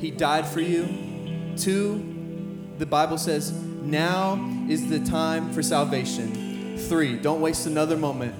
He 0.00 0.10
died 0.10 0.46
for 0.46 0.60
you. 0.60 1.54
Two, 1.56 2.68
the 2.78 2.86
Bible 2.86 3.16
says, 3.16 3.52
now 3.52 4.34
is 4.68 4.88
the 4.88 5.00
time 5.00 5.52
for 5.52 5.62
salvation. 5.62 6.76
Three, 6.76 7.16
don't 7.16 7.40
waste 7.40 7.66
another 7.66 7.96
moment 7.96 8.34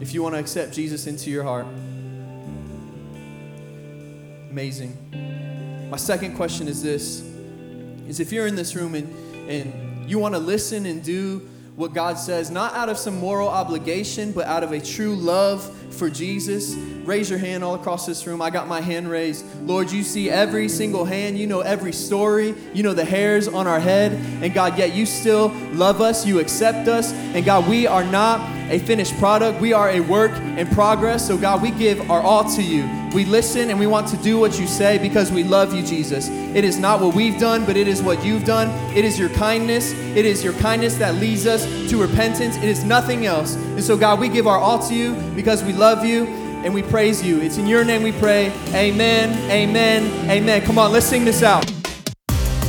if 0.00 0.14
you 0.14 0.22
want 0.22 0.34
to 0.34 0.38
accept 0.38 0.72
Jesus 0.72 1.06
into 1.06 1.30
your 1.30 1.42
heart. 1.42 1.66
Amazing. 4.54 5.88
My 5.90 5.96
second 5.96 6.36
question 6.36 6.68
is 6.68 6.80
this 6.80 7.22
is 8.06 8.20
if 8.20 8.30
you're 8.30 8.46
in 8.46 8.54
this 8.54 8.76
room 8.76 8.94
and, 8.94 9.12
and 9.50 10.08
you 10.08 10.20
want 10.20 10.32
to 10.36 10.38
listen 10.38 10.86
and 10.86 11.02
do 11.02 11.40
what 11.74 11.92
God 11.92 12.16
says, 12.20 12.52
not 12.52 12.72
out 12.74 12.88
of 12.88 12.96
some 12.96 13.18
moral 13.18 13.48
obligation, 13.48 14.30
but 14.30 14.46
out 14.46 14.62
of 14.62 14.70
a 14.70 14.78
true 14.78 15.16
love 15.16 15.68
for 15.92 16.08
Jesus, 16.08 16.76
raise 17.04 17.28
your 17.28 17.40
hand 17.40 17.64
all 17.64 17.74
across 17.74 18.06
this 18.06 18.28
room. 18.28 18.40
I 18.40 18.50
got 18.50 18.68
my 18.68 18.80
hand 18.80 19.10
raised. 19.10 19.44
Lord, 19.66 19.90
you 19.90 20.04
see 20.04 20.30
every 20.30 20.68
single 20.68 21.04
hand. 21.04 21.36
You 21.36 21.48
know 21.48 21.60
every 21.60 21.92
story. 21.92 22.54
You 22.74 22.84
know 22.84 22.94
the 22.94 23.04
hairs 23.04 23.48
on 23.48 23.66
our 23.66 23.80
head. 23.80 24.12
And 24.12 24.54
God, 24.54 24.78
yet 24.78 24.94
you 24.94 25.04
still 25.04 25.48
love 25.72 26.00
us. 26.00 26.24
You 26.24 26.38
accept 26.38 26.86
us. 26.86 27.12
And 27.12 27.44
God, 27.44 27.68
we 27.68 27.88
are 27.88 28.04
not 28.04 28.38
a 28.70 28.78
finished 28.80 29.16
product. 29.18 29.60
We 29.60 29.72
are 29.72 29.90
a 29.90 30.00
work 30.00 30.32
in 30.32 30.66
progress. 30.68 31.26
So, 31.26 31.36
God, 31.36 31.62
we 31.62 31.70
give 31.70 32.10
our 32.10 32.20
all 32.20 32.44
to 32.50 32.62
you. 32.62 32.88
We 33.14 33.24
listen 33.24 33.70
and 33.70 33.78
we 33.78 33.86
want 33.86 34.08
to 34.08 34.16
do 34.18 34.38
what 34.38 34.58
you 34.58 34.66
say 34.66 34.98
because 34.98 35.30
we 35.30 35.44
love 35.44 35.72
you, 35.72 35.82
Jesus. 35.82 36.28
It 36.28 36.64
is 36.64 36.78
not 36.78 37.00
what 37.00 37.14
we've 37.14 37.38
done, 37.38 37.64
but 37.64 37.76
it 37.76 37.86
is 37.86 38.02
what 38.02 38.24
you've 38.24 38.44
done. 38.44 38.68
It 38.96 39.04
is 39.04 39.18
your 39.18 39.28
kindness. 39.30 39.92
It 39.92 40.24
is 40.24 40.42
your 40.42 40.54
kindness 40.54 40.96
that 40.96 41.14
leads 41.16 41.46
us 41.46 41.64
to 41.90 42.00
repentance. 42.00 42.56
It 42.56 42.64
is 42.64 42.84
nothing 42.84 43.26
else. 43.26 43.54
And 43.54 43.84
so, 43.84 43.96
God, 43.96 44.18
we 44.18 44.28
give 44.28 44.46
our 44.46 44.58
all 44.58 44.78
to 44.88 44.94
you 44.94 45.14
because 45.34 45.62
we 45.62 45.72
love 45.72 46.04
you 46.04 46.26
and 46.64 46.72
we 46.72 46.82
praise 46.82 47.22
you. 47.22 47.40
It's 47.40 47.58
in 47.58 47.66
your 47.66 47.84
name 47.84 48.02
we 48.02 48.12
pray. 48.12 48.50
Amen, 48.68 49.50
amen, 49.50 50.30
amen. 50.30 50.62
Come 50.62 50.78
on, 50.78 50.90
let's 50.90 51.06
sing 51.06 51.24
this 51.24 51.42
out. 51.42 51.64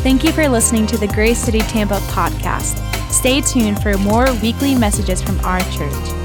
Thank 0.06 0.24
you 0.24 0.32
for 0.32 0.48
listening 0.48 0.86
to 0.88 0.98
the 0.98 1.08
Grace 1.08 1.40
City 1.40 1.62
Tampa 1.62 1.96
podcast. 2.12 2.85
Stay 3.26 3.42
tuned 3.42 3.82
for 3.82 3.98
more 3.98 4.32
weekly 4.36 4.76
messages 4.76 5.20
from 5.20 5.40
our 5.40 5.60
church. 5.72 6.25